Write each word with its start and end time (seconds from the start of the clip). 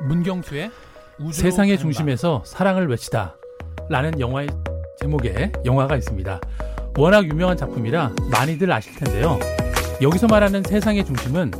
문경수의 0.00 0.70
세상의 1.32 1.78
중심에서 1.78 2.42
사랑을 2.44 2.88
외치다 2.88 3.36
라는 3.88 4.18
영화의 4.20 4.48
제목의 5.00 5.52
영화가 5.64 5.96
있습니다. 5.96 6.40
워낙 6.96 7.24
유명한 7.24 7.56
작품이라 7.56 8.12
많이들 8.30 8.70
아실 8.70 8.94
텐데요. 8.94 9.38
여기서 10.00 10.26
말하는 10.26 10.62
세상의 10.62 11.04
중심은 11.04 11.52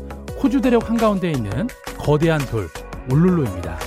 호주 0.42 0.60
대륙 0.60 0.88
한가운데에 0.88 1.32
있는 1.32 1.68
거대한 1.98 2.40
돌 2.46 2.68
울룰루입니다. 3.10 3.78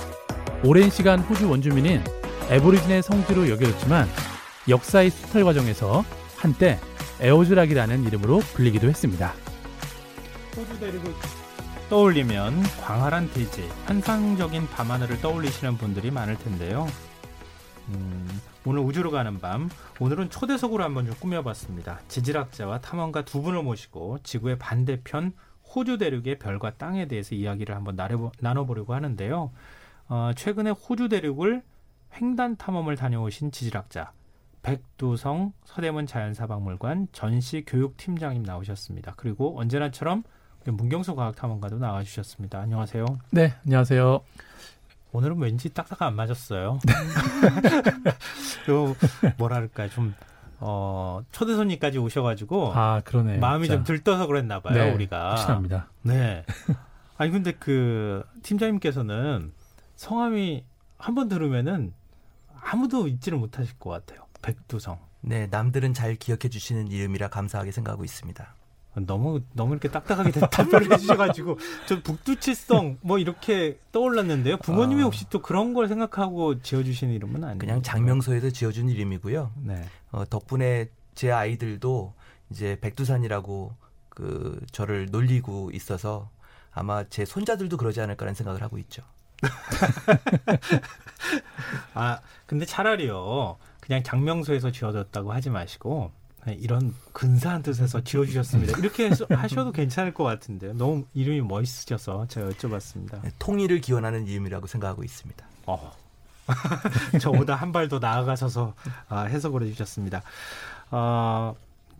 오랜 0.64 0.90
시간 0.90 1.20
호주 1.20 1.50
원주민인 1.50 2.04
에보리진의 2.50 3.02
성지로 3.04 3.50
여겨졌지만 3.50 4.08
역사의 4.68 5.10
수탈 5.10 5.44
과정에서 5.44 6.04
한때 6.36 6.80
에오즈락이라는 7.22 8.04
이름으로 8.06 8.40
불리기도 8.40 8.88
했습니다. 8.88 9.34
호주 10.58 10.80
대륙을 10.80 11.14
떠올리면 11.92 12.64
광활한 12.82 13.30
대지, 13.32 13.68
환상적인 13.84 14.66
밤하늘을 14.68 15.20
떠올리시는 15.20 15.76
분들이 15.76 16.10
많을 16.10 16.38
텐데요. 16.38 16.88
음, 17.90 18.30
오늘 18.66 18.80
우주로 18.80 19.12
가는 19.12 19.42
밤, 19.42 19.70
오늘은 20.00 20.30
초대석으로 20.30 20.86
한번 20.86 21.06
좀 21.06 21.14
꾸며봤습니다. 21.16 22.00
지질학자와 22.08 22.80
탐험가 22.80 23.26
두 23.26 23.42
분을 23.42 23.62
모시고 23.64 24.20
지구의 24.24 24.58
반대편 24.58 25.34
호주 25.76 25.98
대륙의 25.98 26.40
별과 26.40 26.76
땅에 26.76 27.10
대해서 27.10 27.36
이야기를 27.36 27.76
한번 27.76 27.98
나눠보 28.40 28.74
려고 28.74 28.94
하는데요. 28.94 29.52
어, 30.08 30.32
최근에 30.34 30.70
호주 30.70 31.10
대륙을 31.10 31.62
횡단 32.14 32.56
탐험을 32.56 32.96
다녀오신 32.96 33.52
지질학자 33.52 34.14
백두성 34.62 35.52
서대문 35.66 36.06
자연사박물관 36.06 37.10
전시 37.12 37.66
교육팀장님 37.68 38.44
나오셨습니다. 38.44 39.16
그리고 39.18 39.60
언제나처럼 39.60 40.24
문경수 40.66 41.16
과학탐험가도 41.16 41.80
나와주셨습니다. 41.80 42.60
안녕하세요. 42.60 43.06
네, 43.32 43.56
안녕하세요. 43.66 44.22
오늘은 45.14 45.40
왠지 45.40 45.70
딱딱 45.70 46.02
안 46.04 46.16
맞았어요. 46.16 46.80
또 48.66 48.96
뭐랄까 49.38 49.90
좀 49.90 50.14
어, 50.60 51.22
초대 51.32 51.56
손님까지 51.56 51.98
오셔가지고 51.98 52.74
아 52.76 53.02
그러네 53.04 53.38
마음이 53.40 53.68
좀 53.68 53.84
들떠서 53.84 54.28
그랬나 54.28 54.60
봐요 54.62 54.76
네, 54.76 54.92
우리가 54.94 55.32
확실합니다. 55.32 55.88
네 56.04 56.46
아니 57.18 57.32
근데 57.32 57.52
그 57.54 58.24
팀장님께서는 58.44 59.52
성함이 59.96 60.64
한 60.98 61.16
번 61.16 61.28
들으면은 61.30 61.94
아무도 62.64 63.08
잊지를 63.08 63.40
못하실 63.40 63.80
것 63.80 63.90
같아요 63.90 64.28
백두성 64.44 65.00
네 65.22 65.48
남들은 65.48 65.96
잘 65.96 66.14
기억해 66.16 66.48
주시는 66.50 66.90
이름이라 66.90 67.30
감사하게 67.30 67.72
생각하고 67.72 68.04
있습니다 68.04 68.54
너무 68.96 69.42
너무 69.54 69.74
이렇게 69.74 69.90
딱딱하게 69.90 70.32
답변을 70.32 70.92
해주셔가지고 70.92 71.58
저 71.88 72.02
북두칠성 72.02 72.98
뭐 73.02 73.20
이렇게 73.20 73.80
떠올랐는데요. 73.92 74.58
부모님이 74.58 75.02
아. 75.02 75.06
혹시 75.06 75.30
또 75.30 75.42
그런 75.42 75.74
걸 75.74 75.88
생각하고 75.88 76.62
지어주신 76.62 77.12
이름은 77.12 77.44
아니에요? 77.44 77.58
그냥 77.58 77.82
장명소에서 77.82 78.50
지어준 78.50 78.90
이름이고요. 78.90 79.52
네. 79.64 79.84
어, 80.12 80.26
덕분에 80.30 80.90
제 81.16 81.32
아이들도 81.32 82.14
이제 82.50 82.78
백두산이라고 82.82 83.74
그 84.10 84.60
저를 84.72 85.08
놀리고 85.10 85.72
있어서 85.74 86.30
아마 86.74 87.06
제 87.06 87.24
손자들도 87.24 87.78
그러지 87.78 88.02
않을까라는 88.02 88.36
생각을 88.36 88.62
하고 88.62 88.78
있죠. 88.80 89.04
아 91.94 92.20
근데 92.46 92.66
차라리요 92.66 93.58
그냥 93.80 94.04
장명소에서 94.04 94.72
지어졌다고 94.72 95.32
하지 95.32 95.50
마시고 95.50 96.12
네, 96.46 96.54
이런 96.60 96.94
근사한 97.14 97.62
뜻에서 97.64 98.02
지어주셨습니다. 98.04 98.78
이렇게 98.80 99.10
하셔도 99.30 99.72
괜찮을 99.72 100.14
것 100.14 100.24
같은데요. 100.24 100.74
너무 100.74 101.06
이름이 101.14 101.42
멋있으셔서 101.42 102.28
제가 102.28 102.50
여쭤봤습니다. 102.50 103.22
네, 103.22 103.32
통일을 103.38 103.80
기원하는 103.82 104.26
이름이라고 104.28 104.66
생각하고 104.68 105.04
있습니다. 105.04 105.46
어. 105.68 105.92
저보다 107.22 107.56
한 107.56 107.72
발 107.72 107.88
더 107.88 108.00
나아가셔서 108.00 108.74
아, 109.08 109.22
해석을 109.24 109.64
해주셨습니다. 109.64 110.22
어, 110.90 111.56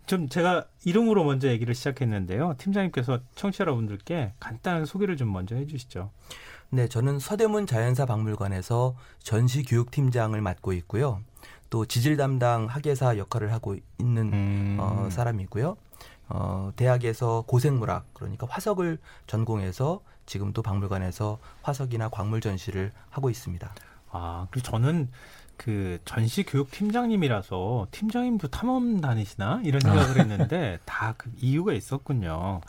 좀 0.06 0.28
제가 0.28 0.64
이름으로 0.84 1.24
먼저 1.24 1.48
얘기를 1.48 1.74
시작했는데요. 1.74 2.56
팀장님께서 2.58 3.20
청취자 3.36 3.62
여러분들께 3.62 4.32
간단한 4.40 4.84
소개를 4.86 5.16
좀 5.16 5.32
먼저 5.32 5.54
해주시죠. 5.54 6.10
네, 6.70 6.88
저는 6.88 7.18
서대문 7.18 7.66
자연사 7.66 8.06
박물관에서 8.06 8.96
전시 9.20 9.62
교육팀장을 9.62 10.38
맡고 10.40 10.72
있고요. 10.74 11.20
또 11.72 11.86
지질 11.86 12.18
담당 12.18 12.66
학예사 12.66 13.16
역할을 13.16 13.50
하고 13.50 13.76
있는 13.98 14.30
음. 14.30 14.76
어, 14.78 15.08
사람이고요. 15.10 15.74
어, 16.28 16.70
대학에서 16.76 17.44
고생물학 17.46 18.04
그러니까 18.12 18.46
화석을 18.50 18.98
전공해서 19.26 20.02
지금도 20.26 20.60
박물관에서 20.60 21.38
화석이나 21.62 22.10
광물 22.10 22.42
전시를 22.42 22.92
하고 23.08 23.30
있습니다. 23.30 23.74
아, 24.10 24.46
그리고 24.50 24.68
저는 24.68 25.08
그 25.56 25.98
전시 26.04 26.42
교육 26.42 26.70
팀장님이라서 26.70 27.86
팀장님도 27.90 28.48
탐험 28.48 29.00
다니시나 29.00 29.62
이런 29.64 29.80
생각을 29.80 30.18
했는데 30.20 30.78
다 30.84 31.14
그 31.16 31.30
이유가 31.38 31.72
있었군요. 31.72 32.60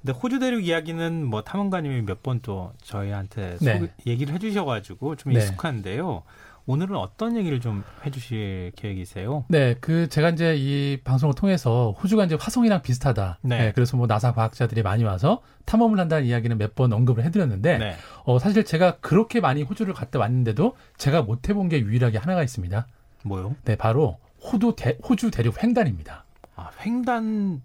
근데 0.00 0.18
호주 0.18 0.38
대륙 0.38 0.64
이야기는 0.64 1.26
뭐 1.26 1.42
탐험가님이 1.42 2.02
몇 2.06 2.22
번 2.22 2.40
또 2.40 2.72
저희한테 2.82 3.58
네. 3.60 3.92
얘기를 4.06 4.32
해주셔가지고 4.34 5.16
좀 5.16 5.34
네. 5.34 5.40
익숙한데요. 5.40 6.22
오늘은 6.68 6.96
어떤 6.96 7.36
얘기를 7.36 7.60
좀 7.60 7.84
해주실 8.04 8.72
계획이세요? 8.74 9.44
네, 9.48 9.74
그 9.80 10.08
제가 10.08 10.30
이제 10.30 10.56
이 10.56 10.98
방송을 11.04 11.34
통해서 11.36 11.94
호주가 12.02 12.24
이제 12.24 12.36
화성이랑 12.38 12.82
비슷하다. 12.82 13.38
네. 13.42 13.58
네 13.58 13.72
그래서 13.72 13.96
뭐 13.96 14.08
나사 14.08 14.32
과학자들이 14.32 14.82
많이 14.82 15.04
와서 15.04 15.42
탐험을 15.64 15.98
한다는 16.00 16.26
이야기는 16.26 16.58
몇 16.58 16.74
번 16.74 16.92
언급을 16.92 17.24
해드렸는데, 17.24 17.78
네. 17.78 17.96
어 18.24 18.38
사실 18.38 18.64
제가 18.64 18.96
그렇게 19.00 19.40
많이 19.40 19.62
호주를 19.62 19.94
갔다 19.94 20.18
왔는데도 20.18 20.76
제가 20.98 21.22
못 21.22 21.48
해본 21.48 21.68
게 21.68 21.80
유일하게 21.80 22.18
하나가 22.18 22.42
있습니다. 22.42 22.86
뭐요? 23.22 23.54
네, 23.64 23.76
바로 23.76 24.18
호주 24.42 24.74
대, 24.76 24.98
호주 25.08 25.30
대륙 25.30 25.62
횡단입니다. 25.62 26.24
아, 26.56 26.70
횡단 26.84 27.62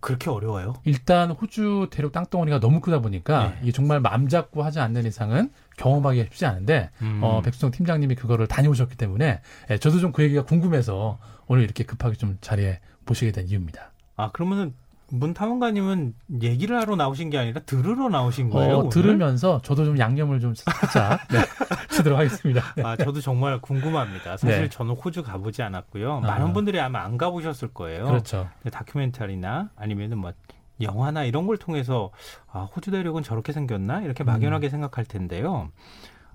그렇게 0.00 0.30
어려워요? 0.30 0.74
일단 0.84 1.30
호주 1.30 1.88
대륙 1.90 2.12
땅덩어리가 2.12 2.58
너무 2.60 2.80
크다 2.80 3.00
보니까 3.00 3.50
네. 3.50 3.58
이게 3.62 3.72
정말 3.72 4.00
마음 4.00 4.28
잡고 4.28 4.62
하지 4.62 4.80
않는 4.80 5.06
이상은 5.06 5.50
경험하기 5.76 6.24
쉽지 6.24 6.46
않은데 6.46 6.90
음. 7.02 7.20
어, 7.22 7.42
백수성 7.42 7.70
팀장님이 7.70 8.14
그거를 8.14 8.46
다녀오셨기 8.46 8.96
때문에 8.96 9.40
예, 9.70 9.78
저도 9.78 9.98
좀 9.98 10.12
그 10.12 10.22
얘기가 10.24 10.44
궁금해서 10.44 11.18
오늘 11.46 11.62
이렇게 11.64 11.84
급하게 11.84 12.16
좀 12.16 12.38
자리에 12.40 12.80
모시게 13.06 13.32
된 13.32 13.46
이유입니다. 13.48 13.92
아 14.16 14.30
그러면은 14.32 14.74
문탐험가님은 15.12 16.14
얘기를 16.42 16.76
하러 16.76 16.96
나오신 16.96 17.30
게 17.30 17.38
아니라 17.38 17.60
들으러 17.62 18.08
나오신 18.08 18.50
거예요? 18.50 18.78
어, 18.78 18.88
들으면서 18.88 19.60
저도 19.62 19.84
좀 19.84 19.98
양념을 19.98 20.40
좀 20.40 20.54
살짝 20.54 21.20
네, 21.28 21.38
치도록 21.90 22.18
하겠습니다. 22.18 22.74
네. 22.76 22.82
아 22.82 22.96
저도 22.96 23.20
정말 23.20 23.60
궁금합니다. 23.60 24.36
사실 24.36 24.62
네. 24.62 24.68
저는 24.68 24.94
호주 24.94 25.22
가보지 25.22 25.62
않았고요. 25.62 26.18
아. 26.18 26.20
많은 26.20 26.52
분들이 26.52 26.80
아마 26.80 27.02
안 27.02 27.18
가보셨을 27.18 27.68
거예요. 27.68 28.06
그렇죠. 28.06 28.48
다큐멘터리나 28.70 29.70
아니면은 29.76 30.18
뭐 30.18 30.32
영화나 30.80 31.24
이런 31.24 31.46
걸 31.46 31.56
통해서 31.58 32.10
아, 32.50 32.62
호주 32.62 32.90
대륙은 32.90 33.22
저렇게 33.22 33.52
생겼나 33.52 34.02
이렇게 34.02 34.24
막연하게 34.24 34.68
음. 34.68 34.70
생각할 34.70 35.04
텐데요. 35.04 35.70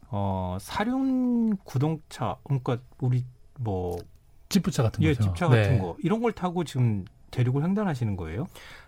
어, 0.09 0.57
사륜 0.59 1.57
구동차 1.57 2.37
그러니까 2.43 2.77
우리 2.99 3.25
뭐 3.59 3.97
집부차 4.49 4.83
같은 4.83 5.03
예, 5.03 5.13
거죠. 5.13 5.23
집차 5.23 5.47
같은 5.47 5.73
네. 5.73 5.79
거 5.79 5.95
이런 6.03 6.21
걸 6.21 6.31
타고 6.31 6.63
지금 6.63 7.05
대륙을 7.35 7.63
횡단하시는 7.63 8.15
거예요? 8.15 8.47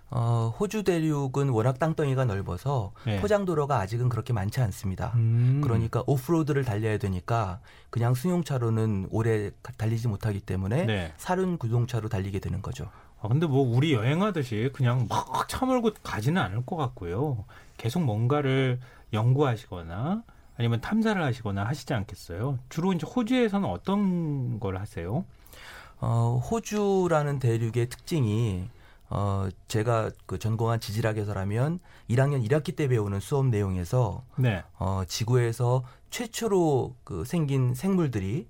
어, 0.09 0.53
호주 0.57 0.83
대륙은 0.83 1.49
워낙 1.49 1.79
땅덩이가 1.79 2.25
넓어서 2.25 2.93
네. 3.05 3.19
포장 3.19 3.43
도로가 3.43 3.79
아직은 3.79 4.07
그렇게 4.07 4.31
많지 4.31 4.61
않습니다. 4.61 5.11
음. 5.15 5.59
그러니까 5.61 6.01
오프로드를 6.07 6.63
달려야 6.63 6.97
되니까 6.97 7.59
그냥 7.89 8.13
승용차로는 8.13 9.07
오래 9.11 9.51
달리지 9.77 10.07
못하기 10.07 10.41
때문에 10.41 10.85
네. 10.85 11.13
사륜 11.17 11.57
구동차로 11.57 12.07
달리게 12.07 12.39
되는 12.39 12.61
거죠. 12.61 12.89
아, 13.19 13.27
근데 13.27 13.47
뭐 13.47 13.67
우리 13.67 13.93
여행하듯이 13.93 14.69
그냥 14.73 15.07
막 15.09 15.49
차몰고 15.49 15.91
가지는 16.03 16.41
않을 16.41 16.65
것 16.65 16.77
같고요. 16.77 17.43
계속 17.75 18.03
뭔가를 18.03 18.79
연구하시거나 19.11 20.23
아니면 20.57 20.81
탐사를 20.81 21.21
하시거나 21.21 21.65
하시지 21.65 21.93
않겠어요? 21.93 22.59
주로 22.69 22.93
이제 22.93 23.05
호주에서는 23.05 23.67
어떤 23.67 24.59
걸 24.59 24.77
하세요? 24.77 25.25
어, 25.99 26.41
호주라는 26.49 27.39
대륙의 27.39 27.89
특징이 27.89 28.69
어, 29.09 29.47
제가 29.67 30.11
그 30.25 30.38
전공한 30.38 30.79
지질학에서라면 30.79 31.79
1학년 32.09 32.47
1학기 32.47 32.75
때 32.75 32.88
배우는 32.88 33.19
수업 33.19 33.47
내용에서 33.47 34.23
네. 34.35 34.63
어, 34.77 35.03
지구에서 35.07 35.83
최초로 36.09 36.95
그 37.03 37.23
생긴 37.25 37.73
생물들이 37.73 38.47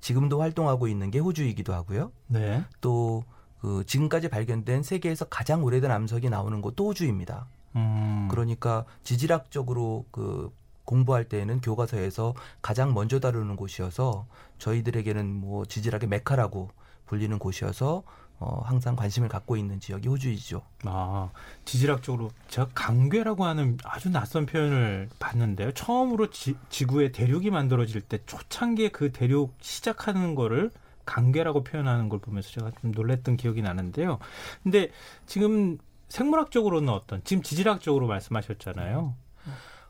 지금도 0.00 0.40
활동하고 0.40 0.88
있는 0.88 1.10
게 1.10 1.18
호주이기도 1.18 1.72
하고요. 1.72 2.12
네. 2.28 2.64
또 2.80 3.24
그 3.64 3.82
지금까지 3.86 4.28
발견된 4.28 4.82
세계에서 4.82 5.24
가장 5.24 5.64
오래된 5.64 5.90
암석이 5.90 6.28
나오는 6.28 6.60
곳도 6.60 6.88
호주입니다. 6.88 7.46
음. 7.76 8.28
그러니까 8.30 8.84
지질학적으로 9.04 10.04
그 10.10 10.52
공부할 10.84 11.24
때에는 11.30 11.62
교과서에서 11.62 12.34
가장 12.60 12.92
먼저 12.92 13.20
다루는 13.20 13.56
곳이어서 13.56 14.26
저희들에게는 14.58 15.26
뭐 15.26 15.64
지질학의 15.64 16.10
메카라고 16.10 16.72
불리는 17.06 17.38
곳이어서 17.38 18.02
어, 18.40 18.60
항상 18.64 18.96
관심을 18.96 19.28
갖고 19.28 19.56
있는 19.56 19.80
지역이 19.80 20.08
호주이죠. 20.08 20.62
아, 20.84 21.30
지질학적으로 21.64 22.30
제가 22.48 22.68
강괴라고 22.74 23.44
하는 23.44 23.78
아주 23.84 24.10
낯선 24.10 24.44
표현을 24.44 25.08
봤는데요. 25.18 25.72
처음으로 25.72 26.30
지, 26.30 26.56
지구의 26.68 27.12
대륙이 27.12 27.50
만들어질 27.50 28.00
때 28.00 28.18
초창기에 28.26 28.88
그 28.88 29.12
대륙 29.12 29.54
시작하는 29.60 30.34
거를 30.34 30.70
강괴라고 31.06 31.64
표현하는 31.64 32.08
걸 32.08 32.18
보면서 32.18 32.50
제가 32.50 32.72
좀 32.80 32.92
놀랬던 32.92 33.36
기억이 33.36 33.62
나는데요. 33.62 34.18
근데 34.62 34.90
지금 35.26 35.78
생물학적으로는 36.08 36.88
어떤 36.88 37.22
지금 37.24 37.42
지질학적으로 37.42 38.06
말씀하셨잖아요. 38.06 39.14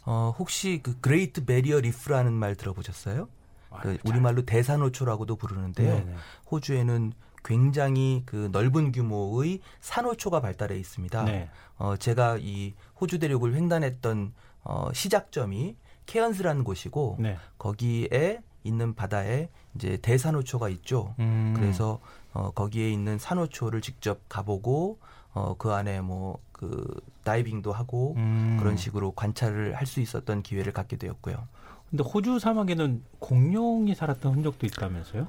어, 0.06 0.34
혹시 0.38 0.81
그 0.82 1.00
Great 1.00 1.44
Barrier 1.44 1.81
Reef라는 1.81 2.32
말 2.32 2.56
들어보셨어요? 2.56 3.28
아, 3.76 3.80
그 3.80 3.98
우리말로 4.04 4.42
대산호초라고도 4.44 5.36
부르는데요. 5.36 5.94
네네. 5.94 6.14
호주에는 6.50 7.12
굉장히 7.44 8.22
그 8.24 8.48
넓은 8.52 8.92
규모의 8.92 9.60
산호초가 9.80 10.40
발달해 10.40 10.76
있습니다. 10.78 11.24
네. 11.24 11.50
어, 11.76 11.96
제가 11.96 12.38
이 12.40 12.74
호주 13.00 13.18
대륙을 13.18 13.54
횡단했던 13.54 14.32
어, 14.62 14.88
시작점이 14.92 15.76
케언스라는 16.06 16.64
곳이고 16.64 17.16
네. 17.18 17.36
거기에 17.58 18.40
있는 18.62 18.94
바다에 18.94 19.50
이제 19.74 19.98
대산호초가 20.00 20.70
있죠. 20.70 21.14
음. 21.18 21.52
그래서 21.56 22.00
어, 22.32 22.50
거기에 22.52 22.90
있는 22.90 23.18
산호초를 23.18 23.82
직접 23.82 24.20
가보고 24.28 24.98
어, 25.34 25.54
그 25.58 25.72
안에 25.72 26.00
뭐 26.00 26.38
그 26.54 27.00
다이빙도 27.24 27.72
하고 27.72 28.14
음. 28.16 28.56
그런 28.58 28.76
식으로 28.76 29.12
관찰을 29.12 29.74
할 29.74 29.84
수 29.86 30.00
있었던 30.00 30.42
기회를 30.42 30.72
갖게 30.72 30.96
되었고요. 30.96 31.46
근데 31.90 32.02
호주 32.04 32.38
사막에는 32.38 33.02
공룡이 33.20 33.94
살았던 33.94 34.34
흔적도 34.34 34.66
있다면서요? 34.66 35.26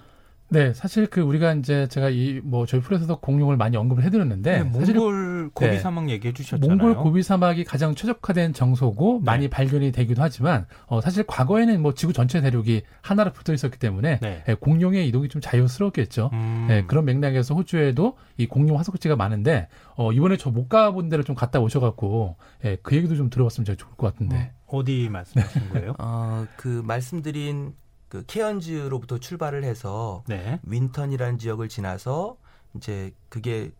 네, 0.47 0.75
사실 0.75 1.07
그 1.07 1.21
우리가 1.21 1.55
이제 1.55 1.87
제가 1.87 2.09
이 2.09 2.39
뭐 2.43 2.67
저희 2.67 2.79
프로에서도 2.79 3.19
공룡을 3.19 3.57
많이 3.57 3.77
언급을 3.77 4.03
해드렸는데 4.03 4.59
네, 4.59 4.63
몽골 4.63 5.49
고비 5.55 5.71
네, 5.71 5.79
사막 5.79 6.07
얘기해 6.07 6.33
주셨잖아요. 6.35 6.77
몽골 6.77 6.95
고비 6.97 7.23
사막이 7.23 7.63
가장 7.63 7.95
최적화된 7.95 8.53
장소고 8.53 9.21
네. 9.21 9.25
많이 9.25 9.47
발견이 9.47 9.91
되기도 9.91 10.21
하지만 10.21 10.67
어, 10.85 11.01
사실 11.01 11.23
과거에는 11.25 11.81
뭐 11.81 11.95
지구 11.95 12.13
전체 12.13 12.41
대륙이 12.41 12.83
하나로 13.01 13.33
붙어 13.33 13.53
있었기 13.53 13.79
때문에 13.79 14.19
네. 14.21 14.43
예, 14.47 14.53
공룡의 14.53 15.07
이동이 15.07 15.29
좀 15.29 15.41
자유스럽겠죠. 15.41 16.29
음. 16.33 16.67
예, 16.69 16.83
그런 16.85 17.05
맥락에서 17.05 17.55
호주에도 17.55 18.15
이 18.37 18.45
공룡 18.45 18.77
화석지가 18.77 19.15
많은데 19.15 19.67
어, 19.95 20.11
이번에 20.11 20.37
저 20.37 20.51
못 20.51 20.69
가본 20.69 21.09
데를 21.09 21.23
좀 21.23 21.33
갔다 21.35 21.59
오셔갖고 21.59 22.35
예, 22.65 22.77
그 22.83 22.95
얘기도 22.95 23.15
좀 23.15 23.31
들어봤으면 23.31 23.65
제가 23.65 23.77
좋을 23.77 23.95
것 23.95 24.13
같은데. 24.13 24.51
어, 24.67 24.77
어디 24.77 25.09
말씀하신 25.09 25.69
거예요? 25.69 25.93
어, 25.99 26.45
그 26.57 26.81
말씀드린 26.85 27.75
그 28.09 28.23
케언즈로부터 28.27 29.17
출발을 29.17 29.63
해서 29.63 30.23
네. 30.27 30.59
윈턴이라는 30.63 31.37
지역을 31.37 31.69
지나서 31.69 32.37
이제 32.75 33.13
그게 33.29 33.71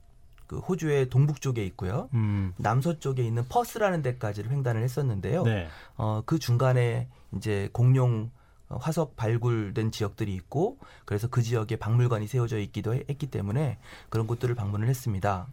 그 0.47 0.59
호주의 0.59 1.09
동북 1.09 1.41
쪽에 1.41 1.65
있고요. 1.65 2.09
음. 2.13 2.53
남서쪽에 2.57 3.23
있는 3.23 3.47
퍼스라는 3.47 4.01
데까지를 4.01 4.51
횡단을 4.51 4.83
했었는데요. 4.83 5.43
네. 5.43 5.67
어, 5.97 6.21
그 6.25 6.39
중간에 6.39 7.07
이제 7.35 7.69
공룡 7.71 8.31
화석 8.67 9.15
발굴된 9.15 9.91
지역들이 9.91 10.33
있고 10.35 10.79
그래서 11.05 11.27
그 11.27 11.41
지역에 11.41 11.75
박물관이 11.75 12.27
세워져 12.27 12.59
있기도 12.59 12.95
했기 12.95 13.27
때문에 13.27 13.77
그런 14.09 14.27
곳들을 14.27 14.55
방문을 14.55 14.87
했습니다. 14.87 15.47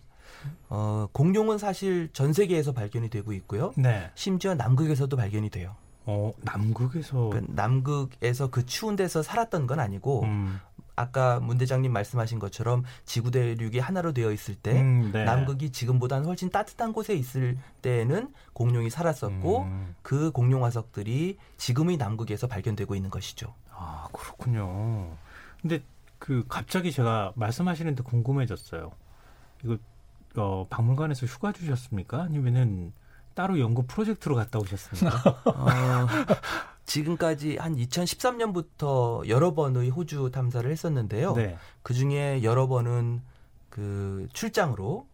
어, 0.69 1.09
공룡은 1.13 1.59
사실 1.59 2.09
전 2.13 2.33
세계에서 2.33 2.73
발견이 2.73 3.11
되고 3.11 3.33
있고요. 3.33 3.73
네. 3.77 4.11
심지어 4.15 4.55
남극에서도 4.55 5.17
발견이 5.17 5.51
돼요. 5.51 5.77
어, 6.05 6.33
남극에서 6.41 7.31
그 7.31 7.45
남극에서 7.49 8.51
그 8.51 8.67
추운 8.67 8.97
데서 8.97 9.23
살았던 9.23 9.67
건 9.67 9.79
아니고 9.79 10.25
음. 10.25 10.59
아까 10.97 11.41
문 11.41 11.59
대장님 11.59 11.93
말씀하신 11.93 12.39
것처럼 12.39 12.85
지구 13.05 13.31
대륙이 13.31 13.79
하나로 13.79 14.13
되어 14.13 14.31
있을 14.33 14.55
때 14.55 14.81
음, 14.81 15.11
네. 15.13 15.25
남극이 15.25 15.71
지금보다는 15.71 16.27
훨씬 16.27 16.51
따뜻한 16.51 16.93
곳에 16.93 17.15
있을 17.15 17.57
때는 17.81 18.33
공룡이 18.53 18.91
살았었고 18.91 19.63
음. 19.63 19.95
그 20.03 20.31
공룡 20.33 20.65
화석들이 20.65 21.39
지금의 21.57 21.97
남극에서 21.97 22.47
발견되고 22.47 22.95
있는 22.95 23.11
것이죠. 23.11 23.55
아 23.71 24.09
그렇군요. 24.13 25.17
근데 25.61 25.83
그 26.19 26.45
갑자기 26.49 26.93
제가 26.93 27.33
말씀하시는데 27.37 28.03
궁금해졌어요. 28.03 28.93
이거 29.65 29.79
어, 30.37 30.67
박물관에서 30.71 31.27
휴가 31.27 31.53
주셨습니까? 31.53 32.23
아니면은 32.23 32.93
따로 33.35 33.59
연구 33.59 33.87
프로젝트로 33.87 34.35
갔다 34.35 34.59
오셨습니까? 34.59 35.41
어, 35.47 36.07
지금까지 36.85 37.57
한 37.57 37.77
2013년부터 37.77 39.27
여러 39.29 39.55
번의 39.55 39.91
호주 39.91 40.31
탐사를 40.33 40.71
했었는데요. 40.71 41.35
네. 41.35 41.57
그 41.83 41.95
중에 41.95 42.43
여러 42.43 42.67
번은 42.67 43.23
그 43.71 44.27
출장으로 44.33 45.07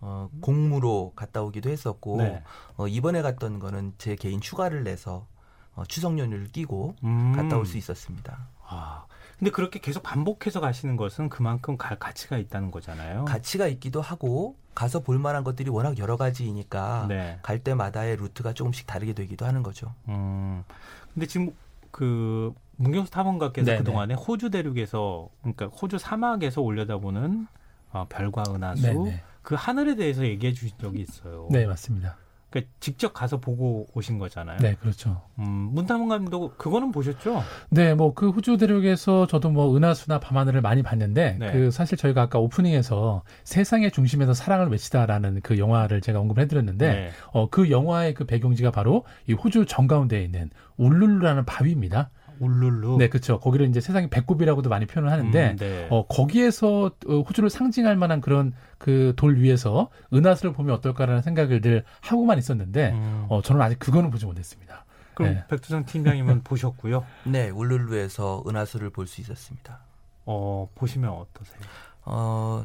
어, 0.00 0.28
공무로 0.42 1.12
갔다 1.16 1.42
오기도 1.42 1.70
했었고 1.70 2.18
네. 2.18 2.42
어, 2.76 2.86
이번에 2.86 3.22
갔던 3.22 3.58
거는 3.58 3.94
제 3.98 4.14
개인 4.16 4.40
휴가를 4.42 4.84
내서 4.84 5.26
어, 5.74 5.84
추석 5.86 6.18
연휴를 6.18 6.48
끼고 6.52 6.96
음. 7.04 7.32
갔다 7.34 7.56
올 7.56 7.64
수 7.66 7.78
있었습니다. 7.78 8.48
아, 8.68 9.06
근데 9.38 9.50
그렇게 9.50 9.78
계속 9.80 10.02
반복해서 10.02 10.60
가시는 10.60 10.96
것은 10.96 11.28
그만큼 11.28 11.76
갈 11.76 11.98
가치가 11.98 12.38
있다는 12.38 12.70
거잖아요. 12.70 13.26
가치가 13.26 13.66
있기도 13.68 14.00
하고 14.00 14.56
가서 14.74 15.00
볼 15.00 15.18
만한 15.18 15.44
것들이 15.44 15.70
워낙 15.70 15.98
여러 15.98 16.16
가지이니까 16.16 17.06
네. 17.08 17.38
갈 17.42 17.58
때마다의 17.58 18.16
루트가 18.16 18.54
조금씩 18.54 18.86
다르게 18.86 19.12
되기도 19.12 19.44
하는 19.44 19.62
거죠. 19.62 19.94
음. 20.08 20.64
근데 21.12 21.26
지금 21.26 21.52
그 21.90 22.54
문경수 22.76 23.10
탐험가께서 23.10 23.64
네네. 23.64 23.78
그동안에 23.78 24.14
호주 24.14 24.50
대륙에서 24.50 25.28
그러니까 25.40 25.66
호주 25.66 25.98
사막에서 25.98 26.60
올려다보는 26.62 27.46
어, 27.92 28.06
별과 28.08 28.44
은하수 28.54 28.82
네네. 28.82 29.22
그 29.42 29.54
하늘에 29.54 29.94
대해서 29.94 30.24
얘기해 30.24 30.52
주신 30.52 30.76
적이 30.78 31.00
있어요. 31.00 31.48
네, 31.50 31.66
맞습니다. 31.66 32.16
그러니까 32.56 32.72
직접 32.80 33.12
가서 33.12 33.38
보고 33.38 33.86
오신 33.94 34.18
거잖아요. 34.18 34.58
네, 34.58 34.74
그렇죠. 34.80 35.22
음, 35.38 35.44
문탐감도 35.72 36.54
그거는 36.56 36.90
보셨죠? 36.92 37.42
네, 37.70 37.94
뭐 37.94 38.16
그 38.16 38.30
호주 38.30 38.56
대륙에서 38.56 39.26
저도 39.26 39.50
뭐 39.50 39.76
은하수나 39.76 40.18
밤하늘을 40.20 40.62
많이 40.62 40.82
봤는데 40.82 41.36
네. 41.38 41.52
그 41.52 41.70
사실 41.70 41.98
저희가 41.98 42.22
아까 42.22 42.38
오프닝에서 42.38 43.22
세상의 43.44 43.90
중심에서 43.90 44.32
사랑을 44.32 44.68
외치다라는 44.68 45.40
그 45.42 45.58
영화를 45.58 46.00
제가 46.00 46.18
언급을 46.20 46.42
해드렸는데 46.44 46.88
네. 46.88 47.10
어, 47.32 47.50
그 47.50 47.70
영화의 47.70 48.14
그 48.14 48.24
배경지가 48.24 48.70
바로 48.70 49.04
이 49.28 49.34
호주 49.34 49.66
정가운데에 49.66 50.22
있는 50.22 50.50
울룰루라는 50.78 51.44
바위입니다. 51.44 52.10
울룰루. 52.40 52.96
네, 52.98 53.08
그렇죠. 53.08 53.38
거기를 53.40 53.66
이제 53.68 53.80
세상의 53.80 54.10
배꼽이라고도 54.10 54.68
많이 54.70 54.86
표현을 54.86 55.10
하는데 55.12 55.50
음, 55.50 55.56
네. 55.56 55.86
어, 55.90 56.06
거기에서 56.06 56.90
어, 57.06 57.20
호주를 57.20 57.50
상징할 57.50 57.96
만한 57.96 58.20
그런 58.20 58.52
그 58.78 59.12
돌 59.16 59.36
위에서 59.38 59.88
은하수를 60.12 60.52
보면 60.52 60.74
어떨까라는 60.76 61.22
생각을 61.22 61.60
늘 61.60 61.84
하고만 62.00 62.38
있었는데 62.38 62.92
음. 62.92 63.26
어, 63.28 63.40
저는 63.42 63.60
아직 63.62 63.78
그거는 63.78 64.10
보지 64.10 64.26
못했습니다. 64.26 64.84
그럼 65.14 65.34
네. 65.34 65.44
백두성 65.48 65.84
팀장님은 65.86 66.42
보셨고요. 66.44 67.04
네, 67.24 67.48
울룰루에서 67.50 68.44
은하수를 68.46 68.90
볼 68.90 69.06
수 69.06 69.20
있었습니다. 69.22 69.78
어, 70.26 70.68
보시면 70.74 71.10
어떠세요? 71.10 71.60
어, 72.04 72.64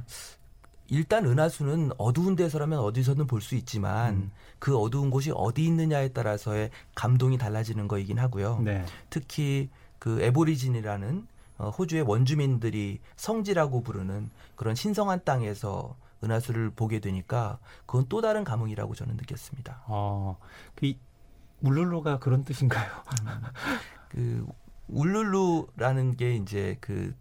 일단 0.91 1.25
은하수는 1.25 1.91
어두운 1.97 2.35
데서라면 2.35 2.79
어디서든 2.79 3.25
볼 3.25 3.41
수 3.41 3.55
있지만 3.55 4.13
음. 4.13 4.31
그 4.59 4.77
어두운 4.77 5.09
곳이 5.09 5.31
어디 5.33 5.65
있느냐에 5.65 6.09
따라서의 6.09 6.69
감동이 6.95 7.37
달라지는 7.37 7.87
거이긴 7.87 8.19
하고요. 8.19 8.59
네. 8.59 8.85
특히 9.09 9.69
그 9.99 10.21
에보리진이라는 10.21 11.27
어, 11.59 11.69
호주의 11.69 12.01
원주민들이 12.01 12.99
성지라고 13.15 13.81
부르는 13.83 14.29
그런 14.55 14.75
신성한 14.75 15.21
땅에서 15.23 15.95
은하수를 16.23 16.71
보게 16.71 16.99
되니까 16.99 17.57
그건 17.85 18.05
또 18.09 18.21
다른 18.21 18.43
감흥이라고 18.43 18.93
저는 18.93 19.15
느꼈습니다. 19.15 19.83
아, 19.85 20.35
그 20.75 20.93
울룰루가 21.61 22.19
그런 22.19 22.43
뜻인가요? 22.43 22.91
음, 23.25 23.41
그 24.09 24.45
울룰루라는 24.89 26.17
게 26.17 26.35
이제 26.35 26.77
그 26.81 27.15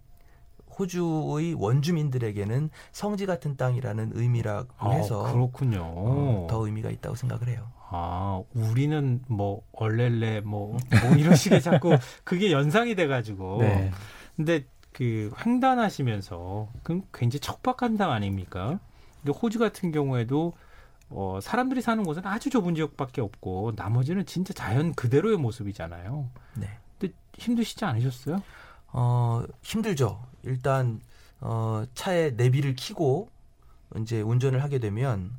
호주의 0.79 1.55
원주민들에게는 1.55 2.71
성지 2.93 3.27
같은 3.27 3.57
땅이라는 3.57 4.13
의미라고 4.15 4.69
아, 4.79 4.91
해서 4.91 5.33
그렇군요. 5.33 5.83
어, 5.83 6.47
더 6.49 6.67
의미가 6.67 6.91
있다고 6.91 7.17
생각을 7.17 7.49
해요. 7.49 7.71
아, 7.91 8.43
우리는 8.55 9.21
뭐 9.29 9.63
얼렐레 9.73 10.43
뭐, 10.43 10.77
뭐 11.03 11.17
이런 11.17 11.35
식의 11.35 11.61
자꾸 11.61 11.97
그게 12.25 12.53
연상이 12.53 12.95
돼 12.95 13.07
가지고. 13.07 13.59
네. 13.61 13.91
근데 14.37 14.65
그 14.93 15.31
횡단하시면서 15.45 16.69
그 16.83 17.03
굉장히 17.13 17.41
척박한 17.41 17.97
땅 17.97 18.11
아닙니까? 18.11 18.79
근데 19.23 19.39
호주 19.39 19.59
같은 19.59 19.93
경우에도 19.93 20.55
어, 21.11 21.41
사람들이 21.43 21.81
사는 21.83 22.03
곳은 22.05 22.25
아주 22.25 22.51
좁은 22.51 22.75
지역밖에 22.77 23.21
없고 23.21 23.73
나머지는 23.77 24.25
진짜 24.27 24.55
자연 24.55 24.95
그대로의 24.95 25.37
모습이잖아요. 25.37 26.29
네. 26.55 26.69
근데 26.99 27.15
힘드시지 27.37 27.85
않으셨어요? 27.85 28.43
어, 28.93 29.43
힘들죠. 29.63 30.23
일단 30.43 31.01
어, 31.41 31.85
차에 31.95 32.31
내비를 32.31 32.75
키고 32.75 33.29
이제 33.99 34.21
운전을 34.21 34.63
하게 34.63 34.79
되면 34.79 35.33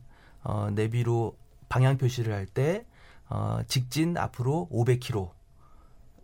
어, 0.44 0.70
내비로 0.72 1.36
방향 1.70 1.98
표시를 1.98 2.34
할 2.34 2.46
때 2.48 2.86
어, 3.30 3.60
직진 3.68 4.18
앞으로 4.18 4.68
500km 4.72 5.30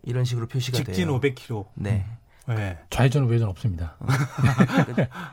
이런 0.04 0.26
식으로 0.26 0.48
표시가 0.48 0.78
직진 0.78 0.94
돼요. 1.08 1.20
직진 1.22 1.48
500km. 1.56 1.66
네. 1.76 2.06
네. 2.48 2.78
좌회전 2.90 3.24
우회전 3.26 3.50
없습니다. 3.50 3.98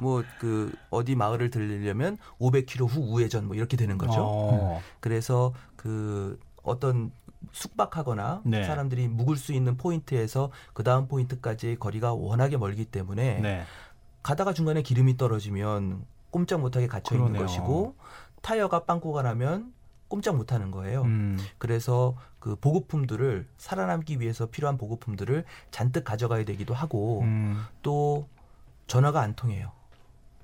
뭐 0.01 0.23
그 0.41 0.73
어디 0.91 1.15
마을을 1.15 1.51
들리려면 1.51 2.19
500km 2.41 2.89
후 2.89 3.01
우회전 3.13 3.47
뭐 3.47 3.57
이렇게 3.57 3.77
되는 3.77 3.99
거죠. 3.99 4.21
어. 4.21 4.83
그래서 5.01 5.53
그 5.77 6.39
어떤 6.63 7.13
숙박하거나 7.55 8.43
네. 8.45 8.65
사람들이 8.65 9.09
묵을 9.09 9.37
수 9.37 9.53
있는 9.53 9.77
포인트에서 9.77 10.51
그 10.73 10.83
다음 10.83 11.09
포인트까지 11.09 11.77
거리가 11.79 12.13
워낙에 12.13 12.57
멀기 12.57 12.85
때문에 12.85 13.41
네. 13.41 13.63
가다가 14.23 14.53
중간에 14.53 14.83
기름이 14.83 15.17
떨어지면 15.17 16.05
꼼짝 16.31 16.61
못하게 16.61 16.89
갇혀 16.89 17.15
있는 17.15 17.37
것이고 17.37 17.95
타이어가 18.43 18.85
빵꾸가 18.85 19.23
나면 19.23 19.73
꼼짝 20.09 20.37
못하는 20.37 20.71
거예요. 20.71 21.03
음. 21.03 21.39
그래서 21.59 22.17
그 22.41 22.57
보급품들을 22.57 23.47
살아남기 23.57 24.21
위해서 24.21 24.47
필요한 24.47 24.77
보급품들을 24.77 25.45
잔뜩 25.71 26.05
가져가야 26.05 26.45
되기도 26.45 26.75
하고 26.75 27.21
음. 27.23 27.63
또 27.83 28.29
전화가 28.87 29.21
안 29.21 29.35
통해요. 29.35 29.71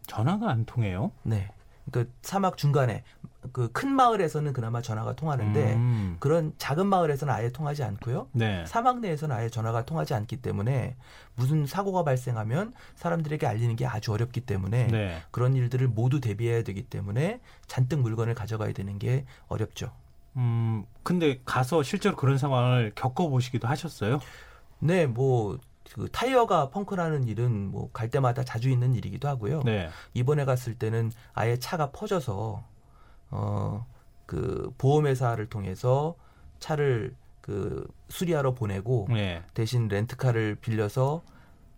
전화가 0.06 0.48
안 0.48 0.64
통해요? 0.64 1.10
네. 1.22 1.50
그 1.90 2.10
사막 2.22 2.56
중간에 2.56 3.04
그 3.52 3.70
큰 3.72 3.90
마을에서는 3.92 4.52
그나마 4.52 4.82
전화가 4.82 5.14
통하는데 5.14 5.74
음. 5.74 6.16
그런 6.20 6.52
작은 6.58 6.86
마을에서는 6.86 7.32
아예 7.32 7.48
통하지 7.48 7.82
않고요. 7.82 8.28
네. 8.32 8.64
사막 8.66 9.00
내에서는 9.00 9.34
아예 9.34 9.48
전화가 9.48 9.84
통하지 9.84 10.12
않기 10.14 10.36
때문에 10.42 10.96
무슨 11.34 11.66
사고가 11.66 12.04
발생하면 12.04 12.74
사람들에게 12.96 13.46
알리는 13.46 13.76
게 13.76 13.86
아주 13.86 14.12
어렵기 14.12 14.42
때문에 14.42 14.88
네. 14.88 15.22
그런 15.30 15.56
일들을 15.56 15.88
모두 15.88 16.20
대비해야 16.20 16.62
되기 16.62 16.82
때문에 16.82 17.40
잔뜩 17.66 18.00
물건을 18.00 18.34
가져가야 18.34 18.72
되는 18.72 18.98
게 18.98 19.24
어렵죠. 19.48 19.92
음, 20.36 20.84
근데 21.02 21.40
가서 21.44 21.82
실제로 21.82 22.16
그런 22.16 22.38
상황을 22.38 22.92
겪어보시기도 22.94 23.66
하셨어요? 23.66 24.20
네, 24.78 25.06
뭐 25.06 25.58
그 25.92 26.08
타이어가 26.10 26.70
펑크나는 26.70 27.24
일은 27.28 27.70
뭐 27.70 27.90
갈 27.92 28.08
때마다 28.10 28.44
자주 28.44 28.68
있는 28.70 28.94
일이기도 28.94 29.28
하고요. 29.28 29.62
네. 29.64 29.88
이번에 30.14 30.44
갔을 30.44 30.74
때는 30.74 31.10
아예 31.34 31.58
차가 31.58 31.90
퍼져서 31.90 32.64
어 33.30 33.86
그 34.30 34.72
보험회사를 34.78 35.46
통해서 35.46 36.14
차를 36.60 37.16
그 37.40 37.84
수리하러 38.10 38.54
보내고 38.54 39.08
네. 39.10 39.42
대신 39.54 39.88
렌트카를 39.88 40.54
빌려서 40.60 41.22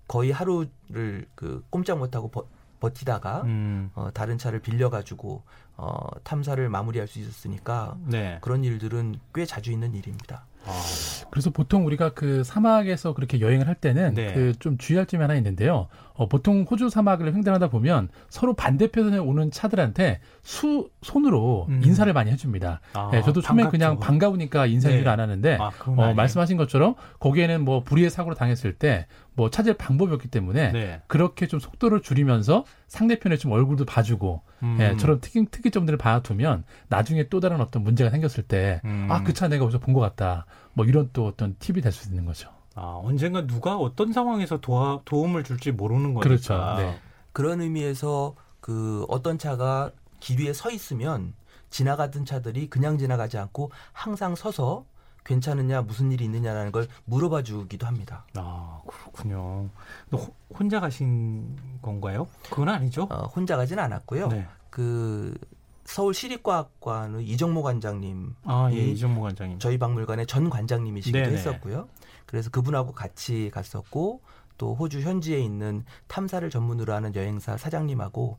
거의 0.06 0.32
하루를 0.32 1.26
그 1.34 1.64
꼼짝 1.70 1.96
못하고 1.96 2.30
버, 2.30 2.44
버티다가 2.78 3.40
음. 3.44 3.90
어, 3.94 4.10
다른 4.12 4.36
차를 4.36 4.58
빌려가지고 4.60 5.42
어, 5.78 6.06
탐사를 6.24 6.68
마무리할 6.68 7.08
수 7.08 7.20
있었으니까 7.20 7.96
네. 8.04 8.36
그런 8.42 8.64
일들은 8.64 9.18
꽤 9.34 9.46
자주 9.46 9.72
있는 9.72 9.94
일입니다. 9.94 10.44
아. 10.66 10.82
그래서 11.30 11.50
보통 11.50 11.86
우리가 11.86 12.10
그 12.10 12.44
사막에서 12.44 13.14
그렇게 13.14 13.40
여행을 13.40 13.66
할 13.66 13.74
때는 13.74 14.14
네. 14.14 14.34
그좀 14.34 14.76
주의할 14.76 15.06
점이 15.06 15.22
하나 15.22 15.34
있는데요. 15.36 15.88
어, 16.14 16.28
보통 16.28 16.66
호주 16.70 16.88
사막을 16.88 17.34
횡단하다 17.34 17.68
보면 17.68 18.08
서로 18.28 18.54
반대편에 18.54 19.18
오는 19.18 19.50
차들한테 19.50 20.20
수 20.42 20.90
손으로 21.02 21.66
음. 21.68 21.80
인사를 21.84 22.12
많이 22.12 22.30
해줍니다. 22.30 22.80
아, 22.94 23.10
네, 23.12 23.22
저도 23.22 23.40
처음에 23.40 23.68
그냥 23.68 23.98
반가우니까 23.98 24.66
인사를 24.66 25.02
네. 25.02 25.08
안 25.08 25.20
하는데 25.20 25.58
아, 25.60 25.70
어, 25.86 26.14
말씀하신 26.14 26.56
것처럼 26.56 26.94
거기에는 27.20 27.64
뭐 27.64 27.82
불의의 27.82 28.10
사고로 28.10 28.34
당했을 28.34 28.74
때 28.74 29.06
뭐 29.34 29.50
찾을 29.50 29.74
방법이 29.74 30.12
없기 30.12 30.28
때문에 30.28 30.72
네. 30.72 31.00
그렇게 31.06 31.46
좀 31.46 31.58
속도를 31.58 32.02
줄이면서 32.02 32.64
상대편에 32.88 33.36
좀 33.36 33.52
얼굴도 33.52 33.86
봐주고 33.86 34.42
음. 34.62 34.76
예, 34.80 34.96
저런 34.98 35.20
특이, 35.20 35.46
특이점들을 35.50 35.96
봐두면 35.98 36.64
나중에 36.88 37.28
또 37.28 37.40
다른 37.40 37.60
어떤 37.60 37.82
문제가 37.82 38.10
생겼을 38.10 38.44
때 38.44 38.80
음. 38.84 39.06
아그 39.10 39.32
차 39.32 39.48
내가 39.48 39.64
어디서 39.64 39.78
본 39.78 39.92
것 39.92 40.00
같다 40.00 40.46
뭐 40.74 40.84
이런 40.86 41.10
또 41.12 41.26
어떤 41.26 41.56
팁이 41.58 41.80
될 41.80 41.92
수 41.92 42.08
있는 42.08 42.24
거죠. 42.24 42.48
아, 42.74 43.00
언젠가 43.02 43.46
누가 43.46 43.76
어떤 43.76 44.12
상황에서 44.12 44.60
도와, 44.60 45.00
도움을 45.04 45.44
줄지 45.44 45.72
모르는 45.72 46.14
거니까. 46.14 46.20
그렇죠. 46.22 46.54
네. 46.76 46.98
그런 47.32 47.60
의미에서 47.60 48.34
그 48.60 49.04
어떤 49.08 49.38
차가 49.38 49.90
길 50.20 50.40
위에 50.40 50.52
서 50.52 50.70
있으면 50.70 51.34
지나가던 51.70 52.24
차들이 52.24 52.68
그냥 52.68 52.98
지나가지 52.98 53.38
않고 53.38 53.70
항상 53.92 54.34
서서 54.34 54.84
괜찮으냐 55.24 55.82
무슨 55.82 56.10
일이 56.12 56.24
있느냐라는 56.24 56.72
걸 56.72 56.88
물어봐 57.04 57.42
주기도 57.42 57.86
합니다. 57.86 58.24
아 58.34 58.80
그렇군요. 58.86 59.68
호, 60.12 60.34
혼자 60.56 60.80
가신 60.80 61.56
건가요? 61.80 62.28
그건 62.50 62.68
아니죠? 62.68 63.08
어, 63.10 63.26
혼자 63.26 63.56
가진 63.56 63.78
않았고요. 63.78 64.28
네. 64.28 64.46
그 64.70 65.36
서울 65.84 66.14
시립과학관의 66.14 67.26
이정모 67.26 67.62
관장님, 67.62 68.34
아, 68.44 68.70
예, 68.72 68.76
이정모 68.76 69.20
관장님, 69.22 69.58
저희 69.58 69.78
박물관의 69.78 70.26
전 70.26 70.48
관장님이시기도 70.48 71.18
네네. 71.18 71.36
했었고요. 71.36 71.88
그래서 72.26 72.50
그분하고 72.50 72.92
같이 72.92 73.50
갔었고 73.52 74.22
또 74.58 74.74
호주 74.74 75.00
현지에 75.00 75.38
있는 75.38 75.84
탐사를 76.06 76.48
전문으로 76.48 76.92
하는 76.94 77.14
여행사 77.14 77.56
사장님하고 77.56 78.38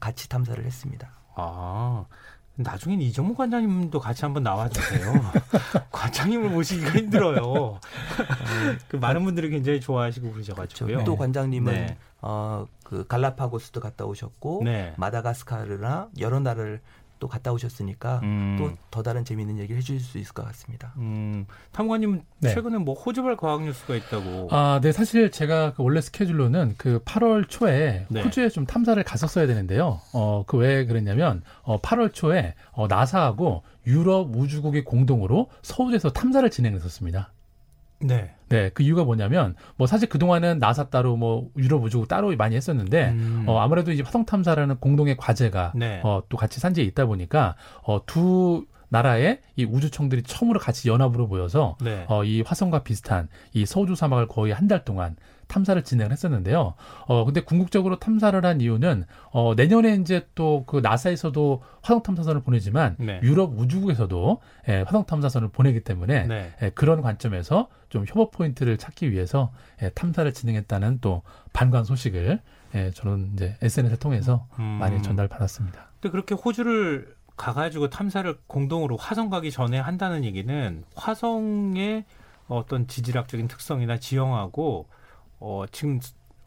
같이 0.00 0.28
탐사를 0.28 0.64
했습니다. 0.64 1.10
아. 1.34 2.06
나중엔 2.56 3.00
이정무 3.02 3.34
관장님도 3.34 4.00
같이 4.00 4.24
한번 4.24 4.42
나와주세요. 4.42 5.12
관장님을 5.92 6.50
모시기가 6.50 6.90
힘들어요. 6.90 7.80
그 8.88 8.96
많은 8.96 9.24
분들이 9.24 9.50
굉장히 9.50 9.80
좋아하시고 9.80 10.32
그러셔가지고요. 10.32 10.86
그렇죠. 10.86 11.04
또 11.04 11.16
관장님은 11.16 11.72
네. 11.72 11.96
어, 12.22 12.66
그 12.82 13.06
갈라파고스도 13.06 13.80
갔다 13.80 14.04
오셨고 14.06 14.62
네. 14.64 14.94
마다가스카르나 14.96 16.08
여러 16.18 16.40
나라를 16.40 16.80
또 17.18 17.28
갔다 17.28 17.52
오셨으니까 17.52 18.20
음. 18.24 18.76
또더 18.90 19.02
다른 19.02 19.24
재미있는 19.24 19.58
얘기를 19.58 19.76
해주실 19.78 20.00
수 20.00 20.18
있을 20.18 20.34
것 20.34 20.44
같습니다. 20.46 20.92
음. 20.98 21.46
탐관님 21.72 22.22
네. 22.40 22.52
최근에 22.52 22.78
뭐 22.78 22.94
호주발 22.94 23.36
과학 23.36 23.62
뉴스가 23.62 23.94
있다고. 23.94 24.48
아, 24.50 24.80
네 24.82 24.92
사실 24.92 25.30
제가 25.30 25.74
그 25.74 25.82
원래 25.82 26.00
스케줄로는 26.00 26.74
그 26.76 26.98
8월 27.04 27.48
초에 27.48 28.06
네. 28.08 28.22
호주에 28.22 28.48
좀 28.48 28.66
탐사를 28.66 29.02
갔었어야 29.02 29.46
되는데요. 29.46 30.00
어, 30.12 30.44
그 30.46 30.56
왜 30.56 30.84
그랬냐면 30.86 31.42
어, 31.62 31.80
8월 31.80 32.12
초에 32.12 32.54
어, 32.72 32.86
나사하고 32.88 33.62
유럽 33.86 34.34
우주국이 34.34 34.82
공동으로 34.84 35.48
서울에서 35.62 36.10
탐사를 36.10 36.48
진행했었습니다. 36.50 37.32
네. 38.00 38.30
네, 38.48 38.70
그 38.74 38.82
이유가 38.82 39.04
뭐냐면 39.04 39.56
뭐 39.76 39.86
사실 39.86 40.08
그 40.08 40.18
동안은 40.18 40.58
나사 40.58 40.90
따로 40.90 41.16
뭐 41.16 41.48
유럽 41.56 41.82
우주국 41.82 42.08
따로 42.08 42.34
많이 42.36 42.54
했었는데 42.54 43.08
음. 43.10 43.44
어 43.46 43.58
아무래도 43.58 43.90
이제 43.90 44.02
화성 44.02 44.24
탐사라는 44.24 44.76
공동의 44.76 45.16
과제가 45.16 45.72
네. 45.74 46.00
어또 46.04 46.36
같이 46.36 46.60
산지에 46.60 46.84
있다 46.84 47.06
보니까 47.06 47.56
어두 47.82 48.66
나라의 48.88 49.40
이 49.56 49.64
우주청들이 49.64 50.22
처음으로 50.22 50.60
같이 50.60 50.88
연합으로 50.88 51.26
모여서 51.26 51.76
네. 51.82 52.04
어, 52.08 52.22
이 52.22 52.42
화성과 52.42 52.84
비슷한 52.84 53.28
이 53.52 53.66
서우주 53.66 53.96
사막을 53.96 54.28
거의 54.28 54.52
한 54.52 54.68
달 54.68 54.84
동안 54.84 55.16
탐사를 55.48 55.82
진행을 55.82 56.12
했었는데요. 56.12 56.74
어, 57.06 57.24
근데 57.24 57.40
궁극적으로 57.40 57.98
탐사를 57.98 58.44
한 58.44 58.60
이유는 58.60 59.04
어, 59.30 59.54
내년에 59.54 59.94
이제 59.94 60.26
또 60.34 60.56
그 60.66 60.78
나사에서도 60.78 61.62
화성 61.82 62.02
탐사선을 62.02 62.42
보내지만 62.42 62.96
네. 62.98 63.20
유럽 63.22 63.58
우주국에서도 63.58 64.40
예, 64.68 64.82
화성 64.82 65.06
탐사선을 65.06 65.48
보내기 65.48 65.80
때문에 65.80 66.26
네. 66.26 66.52
예, 66.62 66.70
그런 66.70 67.02
관점에서 67.02 67.68
좀 67.88 68.04
협업 68.06 68.32
포인트를 68.32 68.78
찾기 68.78 69.10
위해서 69.12 69.52
예, 69.82 69.90
탐사를 69.90 70.30
진행했다는 70.32 70.98
또 71.00 71.22
반관 71.52 71.84
소식을 71.84 72.40
예, 72.74 72.90
저는 72.90 73.30
이제 73.34 73.56
SNS를 73.62 73.98
통해서 73.98 74.46
음. 74.58 74.64
많이 74.64 75.02
전달받았습니다. 75.02 75.90
근데 76.00 76.10
그렇게 76.10 76.34
호주를 76.34 77.14
가가지고 77.36 77.90
탐사를 77.90 78.38
공동으로 78.46 78.96
화성 78.96 79.28
가기 79.28 79.50
전에 79.50 79.78
한다는 79.78 80.24
얘기는 80.24 80.84
화성의 80.94 82.04
어떤 82.48 82.86
지질학적인 82.86 83.48
특성이나 83.48 83.98
지형하고 83.98 84.88
어 85.40 85.64
지금 85.70 86.00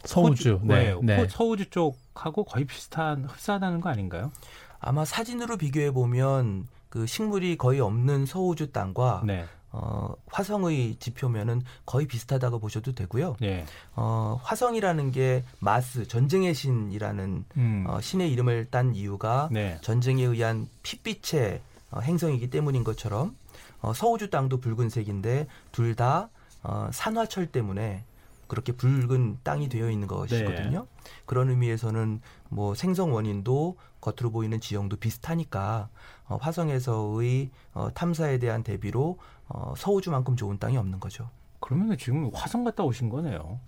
서우주, 0.06 0.54
호주, 0.54 0.60
네, 0.64 0.96
네, 1.02 1.18
네. 1.18 1.28
서우주 1.30 1.70
쪽하고 1.70 2.44
거의 2.46 2.66
비슷한 2.66 3.26
흡사하다는 3.26 3.82
거 3.82 3.90
아닌가요? 3.90 4.32
아마 4.80 5.04
사진으로 5.06 5.58
비교해 5.58 5.92
보면 5.92 6.68
그 6.90 7.06
식물이 7.06 7.58
거의 7.58 7.80
없는 7.82 8.26
서우주 8.26 8.72
땅과 8.72 9.24
네. 9.26 9.46
어, 9.72 10.16
화성의 10.32 10.96
지표면은 11.00 11.62
거의 11.86 12.08
비슷하다고 12.08 12.60
보셔도 12.60 12.94
되고요. 12.96 13.36
네. 13.40 13.66
어, 13.96 14.40
화성이라는 14.42 15.12
게 15.12 15.44
마스 15.60 16.08
전쟁의 16.08 16.56
신이라는 16.56 17.46
음. 17.58 17.86
어, 17.88 18.02
신의 18.02 18.32
이름을 18.32 18.70
딴 18.72 18.96
이유가 18.96 19.48
네. 19.52 19.78
전쟁에 19.82 20.24
의한 20.24 20.68
핏빛의 20.82 21.62
어, 21.92 22.00
행성이기 22.00 22.50
때문인 22.50 22.84
것처럼 22.84 23.36
어, 23.82 23.94
서우주 23.94 24.32
땅도 24.32 24.60
붉은색인데 24.60 25.48
둘 25.72 25.94
다 25.96 26.30
어, 26.64 26.90
산화철 26.92 27.48
때문에 27.48 28.04
그렇게 28.50 28.74
붉은 28.74 29.38
땅이 29.44 29.70
되어 29.70 29.90
있는 29.90 30.08
것이거든요. 30.08 30.80
네. 30.80 31.12
그런 31.26 31.50
의미에서는 31.50 32.20
뭐 32.50 32.76
생성 32.76 33.14
원인도 33.14 33.78
겉으로 34.02 34.32
보이는 34.32 34.60
지형도 34.60 34.98
비슷하니까 34.98 35.88
어, 36.26 36.38
화성에서의 36.42 37.52
어, 37.74 37.90
탐사에 37.94 38.40
대한 38.40 38.64
대비로 38.64 39.20
어, 39.48 39.74
서우주만큼 39.78 40.36
좋은 40.36 40.58
땅이 40.58 40.76
없는 40.78 41.00
거죠. 41.00 41.30
그러면 41.62 41.96
지금 41.98 42.30
화성 42.34 42.64
갔다 42.64 42.84
오신 42.84 43.10
거네요. 43.10 43.60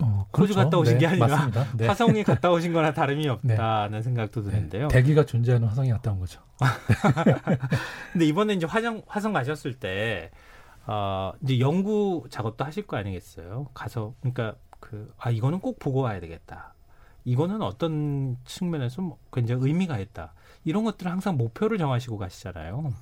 어, 0.00 0.26
그렇죠. 0.30 0.52
호주 0.52 0.54
갔다 0.54 0.78
오신 0.78 0.94
네, 0.94 1.00
게 1.00 1.06
아니라 1.06 1.50
네. 1.76 1.86
화성에 1.86 2.22
갔다 2.22 2.50
오신 2.52 2.72
거나 2.72 2.92
다름이 2.92 3.22
네. 3.42 3.54
없다는 3.54 3.98
네. 3.98 4.02
생각도 4.02 4.42
드는데요. 4.42 4.88
대기가 4.88 5.24
존재하는 5.24 5.66
화성에 5.66 5.90
갔다 5.90 6.12
온 6.12 6.20
거죠. 6.20 6.40
근데 8.12 8.26
이번에 8.26 8.54
이제 8.54 8.66
화성 8.66 9.02
화성 9.06 9.32
가셨을 9.32 9.74
때 9.74 10.30
어, 10.88 11.32
이제 11.42 11.60
연구 11.60 12.24
작업도 12.30 12.64
하실 12.64 12.86
거 12.86 12.96
아니겠어요? 12.96 13.68
가서 13.74 14.14
그러니까 14.20 14.54
그, 14.80 15.12
아, 15.18 15.30
이거는 15.30 15.60
꼭 15.60 15.78
보고 15.78 16.00
와야 16.00 16.18
되겠다. 16.18 16.74
이거는 17.24 17.60
어떤 17.60 18.38
측면에서 18.46 19.02
뭐 19.02 19.18
굉장히 19.30 19.66
의미가 19.66 19.98
있다. 19.98 20.32
이런 20.64 20.84
것들을 20.84 21.10
항상 21.10 21.36
목표를 21.36 21.76
정하시고 21.76 22.16
가시잖아요. 22.16 22.92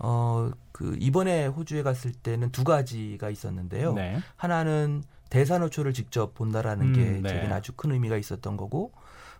어, 0.00 0.50
그, 0.72 0.96
이번에 0.98 1.46
호주에 1.46 1.84
갔을 1.84 2.12
때는 2.12 2.50
두 2.50 2.64
가지가 2.64 3.30
있었는데요. 3.30 3.92
네. 3.92 4.18
하나는 4.36 5.04
대산호초를 5.30 5.92
직접 5.92 6.34
본다라는 6.34 6.86
음, 6.86 6.92
게 6.92 7.04
네. 7.20 7.28
제겐 7.28 7.52
아주 7.52 7.72
큰 7.72 7.92
의미가 7.92 8.16
있었던 8.16 8.56
거고, 8.56 8.92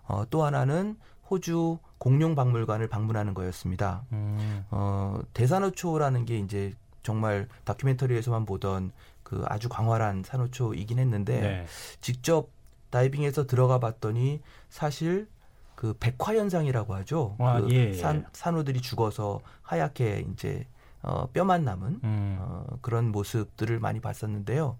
어, 0.07 0.25
또 0.31 0.45
하나는 0.45 0.97
호주 1.31 1.79
공룡 1.99 2.37
박물관을 2.37 2.89
방문하는 2.89 3.35
거였습니다. 3.35 4.05
음. 4.13 4.65
어, 4.71 5.19
대산호초라는 5.35 6.27
게 6.27 6.39
이제 6.39 6.75
정말 7.03 7.49
다큐멘터리에서만 7.65 8.45
보던 8.45 8.93
그 9.23 9.45
아주 9.47 9.69
광활한 9.69 10.23
산호초이긴 10.25 10.99
했는데 10.99 11.41
네. 11.41 11.67
직접 12.01 12.49
다이빙해서 12.91 13.47
들어가 13.47 13.79
봤더니 13.79 14.41
사실 14.71 15.29
그 15.75 15.95
백화 16.01 16.35
현상이라고 16.35 16.95
하죠. 16.97 17.37
아, 17.39 17.61
그 17.61 17.71
예, 17.71 17.91
예. 17.91 17.93
산, 17.95 18.27
산호들이 18.33 18.81
죽어서 18.81 19.41
하얗게 19.63 20.27
이제 20.33 20.67
어, 21.03 21.27
뼈만 21.33 21.65
남은 21.65 22.01
음. 22.03 22.37
어, 22.41 22.67
그런 22.81 23.13
모습들을 23.13 23.79
많이 23.79 24.01
봤었는데요. 24.01 24.77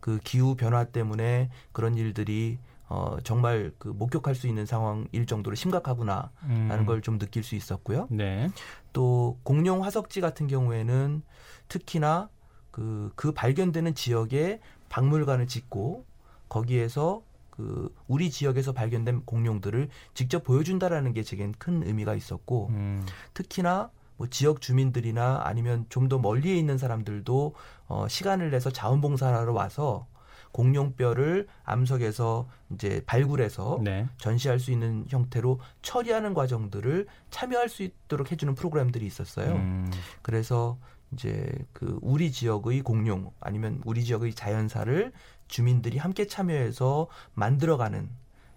그 0.00 0.18
기후 0.22 0.54
변화 0.54 0.84
때문에 0.84 1.50
그런 1.72 1.94
일들이 1.94 2.58
어, 2.92 3.16
정말 3.24 3.72
그 3.78 3.88
목격할 3.88 4.34
수 4.34 4.46
있는 4.46 4.66
상황일 4.66 5.24
정도로 5.24 5.56
심각하구나라는 5.56 6.30
음. 6.42 6.84
걸좀 6.84 7.18
느낄 7.18 7.42
수 7.42 7.54
있었고요. 7.54 8.06
네. 8.10 8.50
또 8.92 9.38
공룡 9.44 9.82
화석지 9.82 10.20
같은 10.20 10.46
경우에는 10.46 11.22
특히나 11.68 12.28
그, 12.70 13.10
그 13.16 13.32
발견되는 13.32 13.94
지역에 13.94 14.60
박물관을 14.90 15.46
짓고 15.46 16.04
거기에서 16.50 17.22
그 17.48 17.94
우리 18.08 18.30
지역에서 18.30 18.72
발견된 18.72 19.22
공룡들을 19.24 19.88
직접 20.12 20.44
보여준다라는 20.44 21.14
게 21.14 21.22
제겐 21.22 21.54
큰 21.58 21.82
의미가 21.86 22.14
있었고 22.14 22.68
음. 22.72 23.06
특히나 23.32 23.90
뭐 24.18 24.26
지역 24.28 24.60
주민들이나 24.60 25.40
아니면 25.44 25.86
좀 25.88 26.10
더 26.10 26.18
멀리에 26.18 26.56
있는 26.56 26.76
사람들도 26.76 27.54
어, 27.88 28.06
시간을 28.06 28.50
내서 28.50 28.70
자원봉사하러 28.70 29.54
와서 29.54 30.06
공룡뼈를 30.52 31.48
암석에서 31.64 32.48
이제 32.74 33.02
발굴해서 33.06 33.80
네. 33.82 34.06
전시할 34.18 34.60
수 34.60 34.70
있는 34.70 35.04
형태로 35.08 35.60
처리하는 35.82 36.34
과정들을 36.34 37.06
참여할 37.30 37.68
수 37.68 37.82
있도록 37.82 38.30
해주는 38.30 38.54
프로그램들이 38.54 39.04
있었어요. 39.06 39.54
음. 39.54 39.90
그래서 40.22 40.78
이제 41.12 41.50
그 41.72 41.98
우리 42.00 42.32
지역의 42.32 42.82
공룡 42.82 43.32
아니면 43.40 43.80
우리 43.84 44.04
지역의 44.04 44.34
자연사를 44.34 45.12
주민들이 45.48 45.98
함께 45.98 46.26
참여해서 46.26 47.08
만들어가는 47.34 48.08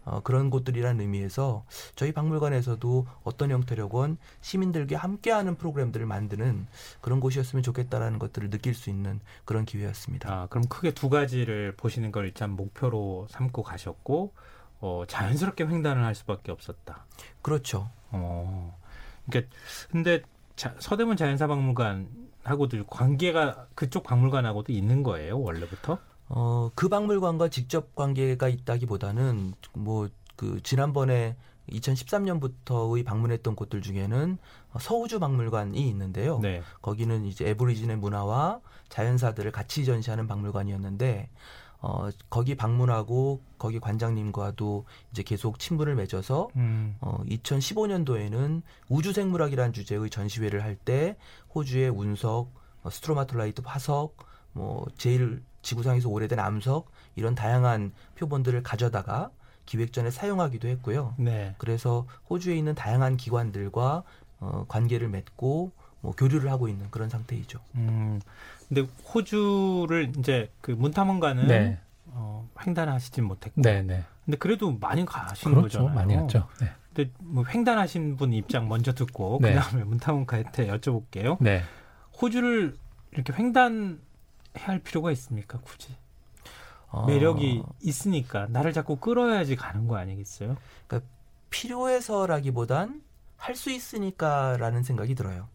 어, 0.06 0.22
그런 0.22 0.50
곳들이라는 0.50 1.02
의미에서 1.02 1.66
저희 1.96 2.12
박물관에서도 2.12 3.08
어떤 3.24 3.52
형태로건 3.52 4.18
시민들과 4.42 4.98
함께하는 4.98 5.56
프로그램들을 5.56 6.06
만드는 6.06 6.68
그런 7.02 7.20
곳이었으면 7.20 7.64
좋겠다라는 7.64 8.20
것들을 8.20 8.50
느낄 8.50 8.74
수 8.74 8.90
있는 8.90 9.20
그런 9.44 9.66
기회였습니다. 9.66 10.34
아, 10.34 10.48
그럼 10.48 10.68
크게 10.68 10.92
두 10.92 11.10
가지를 11.10 11.74
보시는 11.76 12.12
걸 12.12 12.26
일단 12.26 12.52
목표로 12.52 13.28
삼고 13.30 13.64
가셨고 13.64 14.34
어, 14.82 15.04
자연스럽게 15.08 15.66
횡단을 15.66 16.04
할 16.04 16.16
수밖에 16.16 16.52
없었다. 16.52 17.06
그렇죠. 17.42 17.90
어, 18.12 18.78
그러니까 19.26 19.56
근데 19.92 20.22
자, 20.56 20.74
서대문 20.80 21.18
자연사박물관하고도 21.18 22.86
관계가 22.88 23.68
그쪽 23.76 24.04
박물관하고도 24.04 24.72
있는 24.72 25.04
거예요 25.04 25.40
원래부터? 25.40 26.00
어, 26.28 26.70
그 26.76 26.90
박물관과 26.90 27.50
직접 27.50 27.96
관계가 27.96 28.50
있다기보다는 28.50 29.54
뭐 29.74 30.10
그 30.36 30.62
지난번에 30.64 31.36
2013년부터의 31.70 33.04
방문했던 33.06 33.56
곳들 33.56 33.82
중에는 33.82 34.38
서우주 34.80 35.20
박물관이 35.20 35.80
있는데요. 35.90 36.40
네. 36.40 36.62
거기는 36.82 37.26
이제 37.26 37.50
에브리진의 37.50 37.98
문화와 37.98 38.60
자연사들을 38.90 39.52
같이 39.52 39.84
전시하는 39.86 40.28
박물관이었는데 40.28 41.30
어, 41.82 42.10
거기 42.30 42.56
방문하고 42.56 43.42
거기 43.58 43.80
관장님과도 43.80 44.86
이제 45.12 45.24
계속 45.24 45.60
친분을 45.60 45.96
맺어서 45.96 46.50
음. 46.56 46.96
어, 47.02 47.24
2015년도에는 47.28 48.62
우주생물학이라는 48.90 49.74
주제의 49.74 50.10
전시회를 50.10 50.64
할 50.64 50.76
때 50.76 51.18
호주의 51.54 51.90
운석, 51.90 52.52
어, 52.84 52.90
스트로마톨라이트 52.90 53.62
화석, 53.66 54.18
뭐 54.54 54.86
제일 54.98 55.44
지구상에서 55.66 56.10
오래된 56.10 56.40
암석 56.40 56.92
이런 57.16 57.36
다양한 57.36 57.92
표본들을 58.16 58.62
가져다가 58.64 59.32
기획전에 59.66 60.12
사용하기도 60.12 60.68
했고요. 60.68 61.16
네. 61.18 61.56
그래서 61.58 62.06
호주에 62.30 62.56
있는 62.56 62.76
다양한 62.76 63.18
기관들과 63.18 64.04
어, 64.40 64.66
관계를 64.68 65.10
맺고 65.10 65.72
뭐 66.02 66.14
교류를 66.16 66.52
하고 66.52 66.68
있는 66.68 66.90
그런 66.92 67.10
상태이죠. 67.10 67.60
음, 67.76 68.22
근데 68.68 68.88
호주를 69.14 70.14
이제 70.20 70.52
그 70.62 70.70
문탐원가는 70.72 71.48
네. 71.48 71.80
어, 72.08 72.48
횡단하시진 72.66 73.24
못했고, 73.24 73.62
네, 73.62 73.82
네. 73.82 74.04
근데 74.24 74.38
그래도 74.38 74.72
많이 74.72 75.04
가신 75.04 75.52
그렇죠, 75.52 75.80
거잖아요. 75.80 75.96
많이 75.96 76.16
갔죠. 76.16 76.48
네. 76.62 76.70
근데 76.94 77.12
뭐 77.20 77.44
횡단하신 77.44 78.18
분 78.18 78.34
입장 78.34 78.70
먼저 78.70 78.94
듣고 78.94 79.40
네. 79.42 79.54
그다음에 79.54 79.84
문탐원가한테 79.84 80.68
여쭤볼게요. 80.68 81.38
네. 81.40 81.64
호주를 82.22 82.78
이렇게 83.12 83.34
횡단 83.34 84.00
해야 84.58 84.68
할 84.68 84.80
필요가 84.80 85.12
있습니까? 85.12 85.60
굳이 85.60 85.96
어... 86.88 87.06
매력이 87.06 87.64
있으니까 87.82 88.48
나를 88.48 88.74
자꾸 88.74 88.98
끌어야지 88.98 89.56
가는 89.56 89.88
거 89.88 89.98
아니겠어요? 89.98 90.58
그러니까 90.88 91.10
필요해서라기보단 91.50 93.02
할 93.38 93.56
수 93.56 93.70
있으니까라는 93.70 94.84
생각이 94.84 95.14
들어요. 95.14 95.48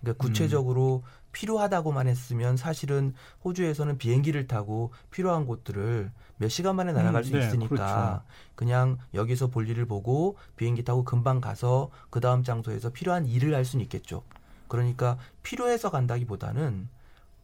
그러니까 0.00 0.22
구체적으로 0.22 1.02
음. 1.04 1.18
필요하다고만 1.32 2.08
했으면 2.08 2.56
사실은 2.56 3.14
호주에서는 3.44 3.98
비행기를 3.98 4.46
타고 4.46 4.92
필요한 5.10 5.46
곳들을 5.46 6.10
몇 6.38 6.48
시간 6.48 6.76
만에 6.76 6.92
날아갈 6.92 7.22
음, 7.22 7.24
수 7.24 7.32
네, 7.32 7.46
있으니까 7.46 7.68
그렇죠. 7.68 8.22
그냥 8.54 8.98
여기서 9.14 9.48
볼 9.48 9.68
일을 9.68 9.86
보고 9.86 10.36
비행기 10.56 10.84
타고 10.84 11.04
금방 11.04 11.40
가서 11.40 11.90
그 12.10 12.20
다음 12.20 12.42
장소에서 12.42 12.90
필요한 12.90 13.26
일을 13.26 13.54
할 13.54 13.64
수는 13.64 13.82
있겠죠. 13.84 14.22
그러니까 14.68 15.18
필요해서 15.42 15.90
간다기보다는 15.90 16.88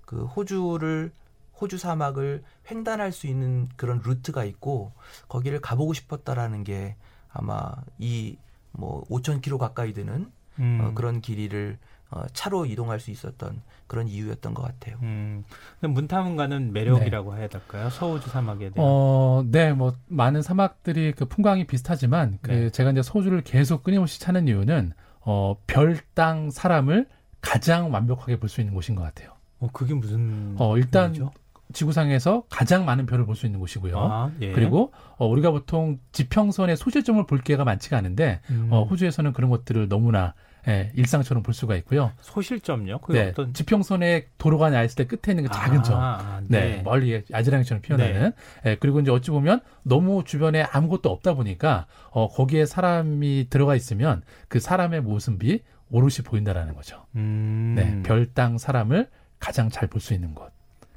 그 0.07 0.25
호주를 0.25 1.13
호주 1.61 1.79
사막을 1.79 2.43
횡단할 2.71 3.13
수 3.13 3.27
있는 3.27 3.69
그런 3.77 4.01
루트가 4.05 4.45
있고 4.45 4.93
거기를 5.29 5.61
가보고 5.61 5.93
싶었다라는 5.93 6.65
게 6.65 6.97
아마 7.33 7.73
이 7.99 8.37
뭐 8.77 9.05
5천 9.05 9.41
킬로 9.41 9.59
가까이 9.59 9.93
되는 9.93 10.31
음. 10.59 10.81
어, 10.83 10.95
그런 10.95 11.21
길이를 11.21 11.79
어, 12.11 12.23
차로 12.33 12.67
이동할 12.67 13.01
수 13.01 13.11
있었던 13.11 13.63
그런 13.87 14.07
이유였던 14.09 14.55
것 14.55 14.63
같아요. 14.63 14.99
음. 15.03 15.45
문탐가는 15.81 16.73
매력이라고 16.73 17.35
네. 17.35 17.41
해야 17.41 17.49
될까요? 17.49 17.91
서호주 17.91 18.31
사막에 18.31 18.71
대한. 18.71 18.75
어, 18.77 19.45
네, 19.47 19.73
뭐 19.73 19.95
많은 20.09 20.43
사막들이 20.43 21.13
그 21.13 21.25
풍광이 21.25 21.67
비슷하지만 21.67 22.39
그 22.43 22.51
네. 22.51 22.71
제가 22.71 22.91
이제 22.91 23.03
서호주를 23.03 23.43
계속 23.43 23.83
끊임없이 23.83 24.21
찾는 24.21 24.49
이유는 24.49 24.93
어, 25.21 25.57
별, 25.67 25.99
땅, 26.15 26.51
사람을 26.51 27.09
가장 27.41 27.93
완벽하게 27.93 28.39
볼 28.39 28.49
수 28.49 28.61
있는 28.61 28.75
곳인 28.75 28.95
것 28.97 29.03
같아요. 29.03 29.34
어, 29.65 29.71
그게 29.73 29.95
무슨 29.95 30.55
어, 30.59 30.77
일단 30.77 31.05
의미죠? 31.05 31.33
지구상에서 31.73 32.45
가장 32.51 32.85
많은 32.85 33.07
별을 33.07 33.25
볼 33.25 33.35
수 33.35 33.47
있는 33.47 33.59
곳이고요. 33.59 33.99
아, 33.99 34.31
예. 34.43 34.53
그리고 34.53 34.93
어, 35.17 35.27
우리가 35.27 35.51
보통 35.51 35.99
지평선의 36.13 36.77
소실점을 36.77 37.27
볼 37.27 37.41
기회가 37.41 37.65
많지가 37.65 37.97
않은데 37.97 38.41
음. 38.51 38.69
어, 38.71 38.85
호주에서는 38.85 39.33
그런 39.33 39.51
것들을 39.51 39.89
너무나 39.89 40.35
예, 40.67 40.93
일상처럼 40.95 41.43
볼 41.43 41.53
수가 41.53 41.77
있고요. 41.77 42.13
소실점요? 42.21 43.01
네, 43.11 43.29
어떤... 43.31 43.53
지평선의 43.53 44.29
도로가 44.39 44.71
나 44.71 44.83
있을 44.83 44.97
때 44.97 45.07
끝에 45.07 45.33
있는 45.33 45.45
그 45.45 45.51
작은 45.51 45.81
아, 45.81 45.83
점, 45.83 46.01
아, 46.01 46.41
네. 46.49 46.77
네. 46.77 46.83
멀리 46.83 47.23
아지랑이처럼 47.33 47.83
피어나는. 47.83 48.33
네. 48.63 48.71
예, 48.71 48.77
그리고 48.77 49.01
이제 49.01 49.11
어찌 49.11 49.31
보면 49.31 49.61
너무 49.83 50.25
주변에 50.25 50.63
아무것도 50.63 51.11
없다 51.11 51.35
보니까 51.35 51.87
어, 52.11 52.29
거기에 52.29 52.65
사람이 52.65 53.49
들어가 53.51 53.75
있으면 53.75 54.23
그 54.49 54.59
사람의 54.59 55.03
모습이 55.03 55.63
오롯이 55.91 56.25
보인다라는 56.25 56.75
거죠. 56.75 57.05
음. 57.17 57.75
네, 57.77 58.03
별, 58.03 58.27
땅, 58.33 58.57
사람을 58.57 59.09
가장 59.45 59.69
잘 59.69 59.89
볼 59.89 60.01
수 60.01 60.15
있는 60.15 60.35
곳. 60.35 60.51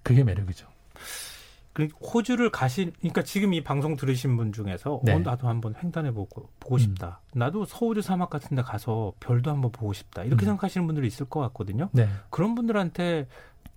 그게 0.03 0.23
매력이죠. 0.23 0.67
그 1.73 1.87
호주를 2.01 2.49
가신 2.49 2.91
그러니까 2.99 3.21
지금 3.23 3.53
이 3.53 3.61
방송 3.61 3.95
들으신 3.97 4.35
분 4.37 4.51
중에서 4.53 4.95
어, 4.95 5.01
네. 5.03 5.13
어, 5.13 5.19
나도 5.19 5.47
한번 5.47 5.75
횡단해 5.83 6.11
보고 6.11 6.49
보고 6.59 6.77
싶다. 6.77 7.19
음. 7.35 7.39
나도 7.39 7.65
서호주 7.65 8.01
사막 8.01 8.29
같은 8.29 8.55
데 8.55 8.63
가서 8.63 9.13
별도 9.19 9.51
한번 9.51 9.71
보고 9.71 9.91
싶다. 9.93 10.23
이렇게 10.23 10.45
음. 10.45 10.47
생각하시는 10.47 10.87
분들이 10.87 11.05
있을 11.07 11.25
것 11.27 11.39
같거든요. 11.41 11.89
네. 11.91 12.07
그런 12.29 12.55
분들한테 12.55 13.27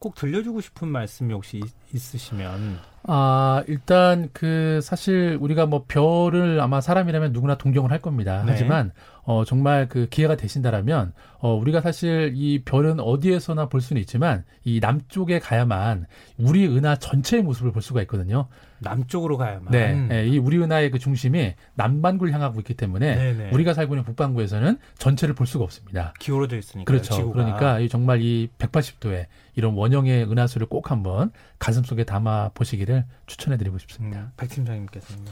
꼭 0.00 0.14
들려주고 0.14 0.62
싶은 0.62 0.88
말씀이 0.88 1.32
혹시 1.32 1.58
있, 1.92 2.14
으시면 2.14 2.80
아, 3.02 3.62
일단 3.68 4.30
그 4.32 4.80
사실 4.82 5.38
우리가 5.40 5.66
뭐 5.66 5.84
별을 5.86 6.60
아마 6.60 6.80
사람이라면 6.80 7.32
누구나 7.32 7.56
동경을 7.56 7.90
할 7.90 8.00
겁니다. 8.00 8.42
네. 8.44 8.52
하지만 8.52 8.92
어 9.22 9.44
정말 9.44 9.88
그 9.88 10.06
기회가 10.08 10.36
되신다라면 10.36 11.12
어 11.38 11.54
우리가 11.54 11.82
사실 11.82 12.32
이 12.34 12.62
별은 12.64 12.98
어디에서나 12.98 13.68
볼 13.68 13.80
수는 13.80 14.00
있지만 14.00 14.44
이 14.64 14.80
남쪽에 14.80 15.38
가야만 15.38 16.06
우리 16.38 16.66
은하 16.66 16.96
전체의 16.96 17.42
모습을 17.42 17.70
볼 17.72 17.82
수가 17.82 18.00
있거든요. 18.02 18.48
남쪽으로 18.80 19.36
가야만. 19.36 19.70
네, 19.70 19.94
네, 19.94 20.26
이 20.26 20.38
우리 20.38 20.58
은하의 20.58 20.90
그 20.90 20.98
중심이 20.98 21.54
남반구를 21.74 22.32
향하고 22.32 22.60
있기 22.60 22.74
때문에 22.74 23.14
네네. 23.14 23.50
우리가 23.52 23.74
살고 23.74 23.94
있는 23.94 24.04
북반구에서는 24.04 24.78
전체를 24.98 25.34
볼 25.34 25.46
수가 25.46 25.64
없습니다. 25.64 26.14
기울어져 26.18 26.56
있으니까. 26.56 26.90
그렇죠. 26.90 27.14
지구가. 27.14 27.32
그러니까 27.32 27.78
이 27.80 27.88
정말 27.88 28.20
이 28.22 28.48
180도의 28.58 29.26
이런 29.54 29.74
원형의 29.74 30.30
은하수를 30.30 30.66
꼭 30.66 30.90
한번 30.90 31.30
가슴 31.58 31.84
속에 31.84 32.04
담아 32.04 32.50
보시기를 32.54 33.04
추천해드리고 33.26 33.78
싶습니다. 33.78 34.20
음, 34.20 34.30
백 34.36 34.48
팀장님께서는. 34.50 35.24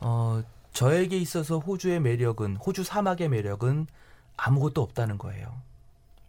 어, 0.00 0.42
저에게 0.72 1.18
있어서 1.18 1.58
호주의 1.58 2.00
매력은 2.00 2.56
호주 2.56 2.84
사막의 2.84 3.28
매력은 3.28 3.86
아무것도 4.36 4.82
없다는 4.82 5.18
거예요. 5.18 5.62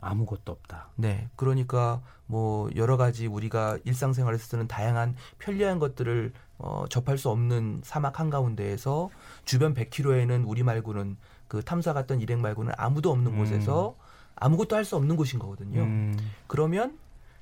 아무것도 0.06 0.52
없다. 0.52 0.90
네. 0.96 1.30
그러니까 1.36 2.02
뭐 2.28 2.70
여러 2.76 2.98
가지 2.98 3.28
우리가 3.28 3.80
일상생활에서 3.84 4.46
쓰는 4.46 4.68
다양한 4.68 5.16
편리한 5.40 5.80
것들을 5.80 6.34
어, 6.58 6.86
접할 6.90 7.18
수 7.18 7.30
없는 7.30 7.82
사막 7.84 8.20
한가운데에서 8.20 9.10
주변 9.44 9.74
100km에는 9.74 10.44
우리 10.48 10.64
말고는 10.64 11.18
그 11.48 11.62
탐사 11.64 11.94
갔던 11.94 12.22
일행 12.22 12.42
말고는 12.42 12.74
아무도 12.78 13.12
없는 13.12 13.34
음. 13.34 13.38
곳에서 13.38 13.96
아무것도 14.36 14.76
할 14.76 14.86
수 14.86 14.96
없는 14.96 15.16
곳인 15.16 15.40
거거든요. 15.40 15.82
음. 15.82 16.18
그러면 16.48 16.98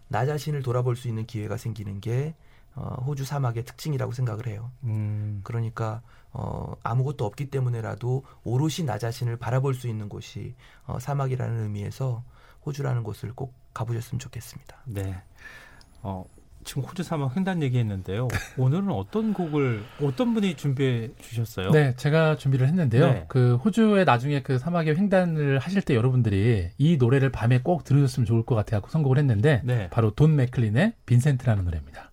나 0.07 0.25
자신을 0.25 0.61
돌아볼 0.61 0.95
수 0.95 1.07
있는 1.07 1.25
기회가 1.25 1.57
생기는 1.57 1.99
게 2.01 2.35
어, 2.75 2.95
호주 3.05 3.23
사막의 3.25 3.65
특징이라고 3.65 4.11
생각을 4.13 4.47
해요. 4.47 4.71
음. 4.83 5.41
그러니까 5.43 6.01
어, 6.31 6.73
아무것도 6.81 7.25
없기 7.25 7.49
때문에라도 7.51 8.23
오롯이 8.43 8.85
나 8.85 8.97
자신을 8.97 9.37
바라볼 9.37 9.75
수 9.75 9.87
있는 9.87 10.09
곳이 10.09 10.55
어, 10.85 10.97
사막이라는 10.99 11.63
의미에서 11.63 12.23
호주라는 12.65 13.03
곳을 13.03 13.33
꼭 13.33 13.53
가보셨으면 13.73 14.19
좋겠습니다. 14.19 14.77
네. 14.85 15.15
어, 16.01 16.25
지금 16.63 16.83
호주 16.83 17.03
사막 17.03 17.35
횡단 17.35 17.61
얘기했는데요. 17.63 18.27
오늘은 18.57 18.89
어떤 18.91 19.33
곡을 19.33 19.83
어떤 20.01 20.33
분이 20.33 20.55
준비해 20.55 21.09
주셨어요? 21.19 21.71
네, 21.71 21.95
제가 21.95 22.37
준비를 22.37 22.67
했는데요. 22.67 23.05
네. 23.05 23.25
그 23.27 23.57
호주에 23.57 24.05
나중에 24.05 24.41
그 24.41 24.57
사막의 24.57 24.95
횡단을 24.95 25.59
하실 25.59 25.81
때 25.81 25.95
여러분들이 25.95 26.69
이 26.77 26.97
노래를 26.97 27.31
밤에 27.31 27.59
꼭 27.59 27.83
들으셨으면 27.83 28.25
좋을 28.25 28.43
것 28.43 28.55
같아서 28.55 28.87
선곡을 28.87 29.17
했는데 29.17 29.61
네. 29.63 29.89
바로 29.89 30.11
돈 30.11 30.35
맥클린의 30.35 30.93
빈센트라는 31.05 31.65
노래입니다. 31.65 32.11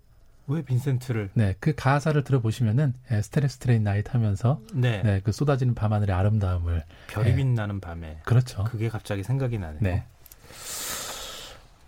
왜 0.48 0.62
빈센트를? 0.62 1.30
네, 1.34 1.54
그 1.60 1.72
가사를 1.76 2.22
들어보시면은 2.24 2.94
예, 3.12 3.22
starry 3.22 3.58
starry 3.58 3.84
night 3.84 4.10
하면서 4.10 4.60
네. 4.74 5.00
네, 5.04 5.20
그 5.22 5.30
쏟아지는 5.30 5.76
밤하늘의 5.76 6.14
아름다움을 6.14 6.82
별이 7.06 7.30
예. 7.30 7.36
빛나는 7.36 7.78
밤에 7.80 8.18
그렇죠. 8.24 8.64
그게 8.64 8.88
갑자기 8.88 9.22
생각이 9.22 9.58
나네요. 9.58 9.78
네. 9.80 10.04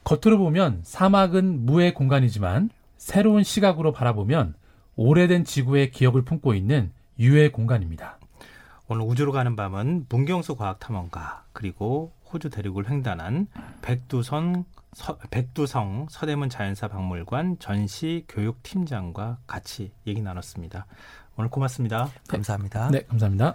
겉으로 0.05 0.38
보면 0.38 0.81
사막은 0.83 1.67
무의 1.67 1.95
공간이지만 1.95 2.71
새로운 2.97 3.43
시각으로 3.43 3.93
바라보면 3.93 4.55
오래된 4.97 5.45
지구의 5.45 5.91
기억을 5.91 6.23
품고 6.23 6.55
있는 6.55 6.93
유의 7.19 7.53
공간입니다. 7.53 8.19
오늘 8.88 9.03
우주로 9.03 9.33
가는 9.33 9.57
밤은 9.57 10.07
문경수 10.09 10.57
과학탐험가 10.57 11.45
그리고 11.53 12.12
호주 12.33 12.51
대륙을 12.51 12.91
횡단한 12.91 13.47
백두선 13.81 14.65
서, 14.93 15.17
백두성 15.31 16.07
서대문 16.11 16.51
자연사 16.51 16.88
박물관 16.88 17.59
전시 17.59 18.25
교육팀장과 18.29 19.38
같이 19.47 19.93
얘기 20.07 20.21
나눴습니다. 20.21 20.87
오늘 21.37 21.49
고맙습니다. 21.49 22.11
감사합니다. 22.29 22.91
네, 22.91 23.03
감사합니다. 23.07 23.55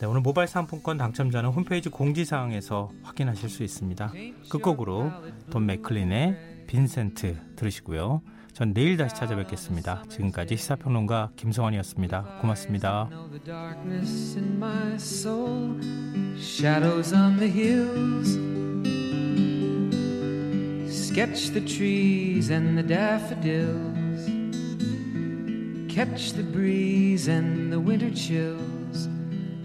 네, 0.00 0.06
오늘 0.06 0.22
모바일 0.22 0.48
상품권 0.48 0.96
당첨자는 0.96 1.50
홈페이지 1.50 1.90
공지사항에서 1.90 2.90
확인하실 3.02 3.50
수 3.50 3.62
있습니다. 3.62 4.10
끝곡으로 4.48 5.12
돈 5.50 5.66
맥클린의 5.66 6.64
빈센트 6.66 7.36
들으시고요. 7.54 8.22
전 8.54 8.72
내일 8.72 8.96
다시 8.96 9.14
찾아뵙겠습니다. 9.14 10.04
지금까지 10.08 10.56
시사평론가 10.56 11.32
김성환이었습니다. 11.36 12.38
고맙습니다. 12.40 13.10
Sketch 20.88 21.52
the 21.52 21.66
trees 21.66 22.50
and 22.50 22.78
the 22.78 22.88
daffodils. 22.88 24.30
Catch 25.90 26.32
the 26.32 26.42
breeze 26.50 27.30
and 27.30 27.70
the 27.70 27.78
winter 27.78 28.10
chills 28.14 28.79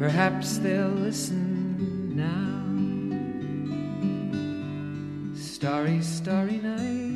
Perhaps 0.00 0.56
they'll 0.60 0.88
listen 0.88 2.16
now. 2.16 2.64
Starry, 5.38 6.00
starry 6.00 6.56
night. 6.56 7.09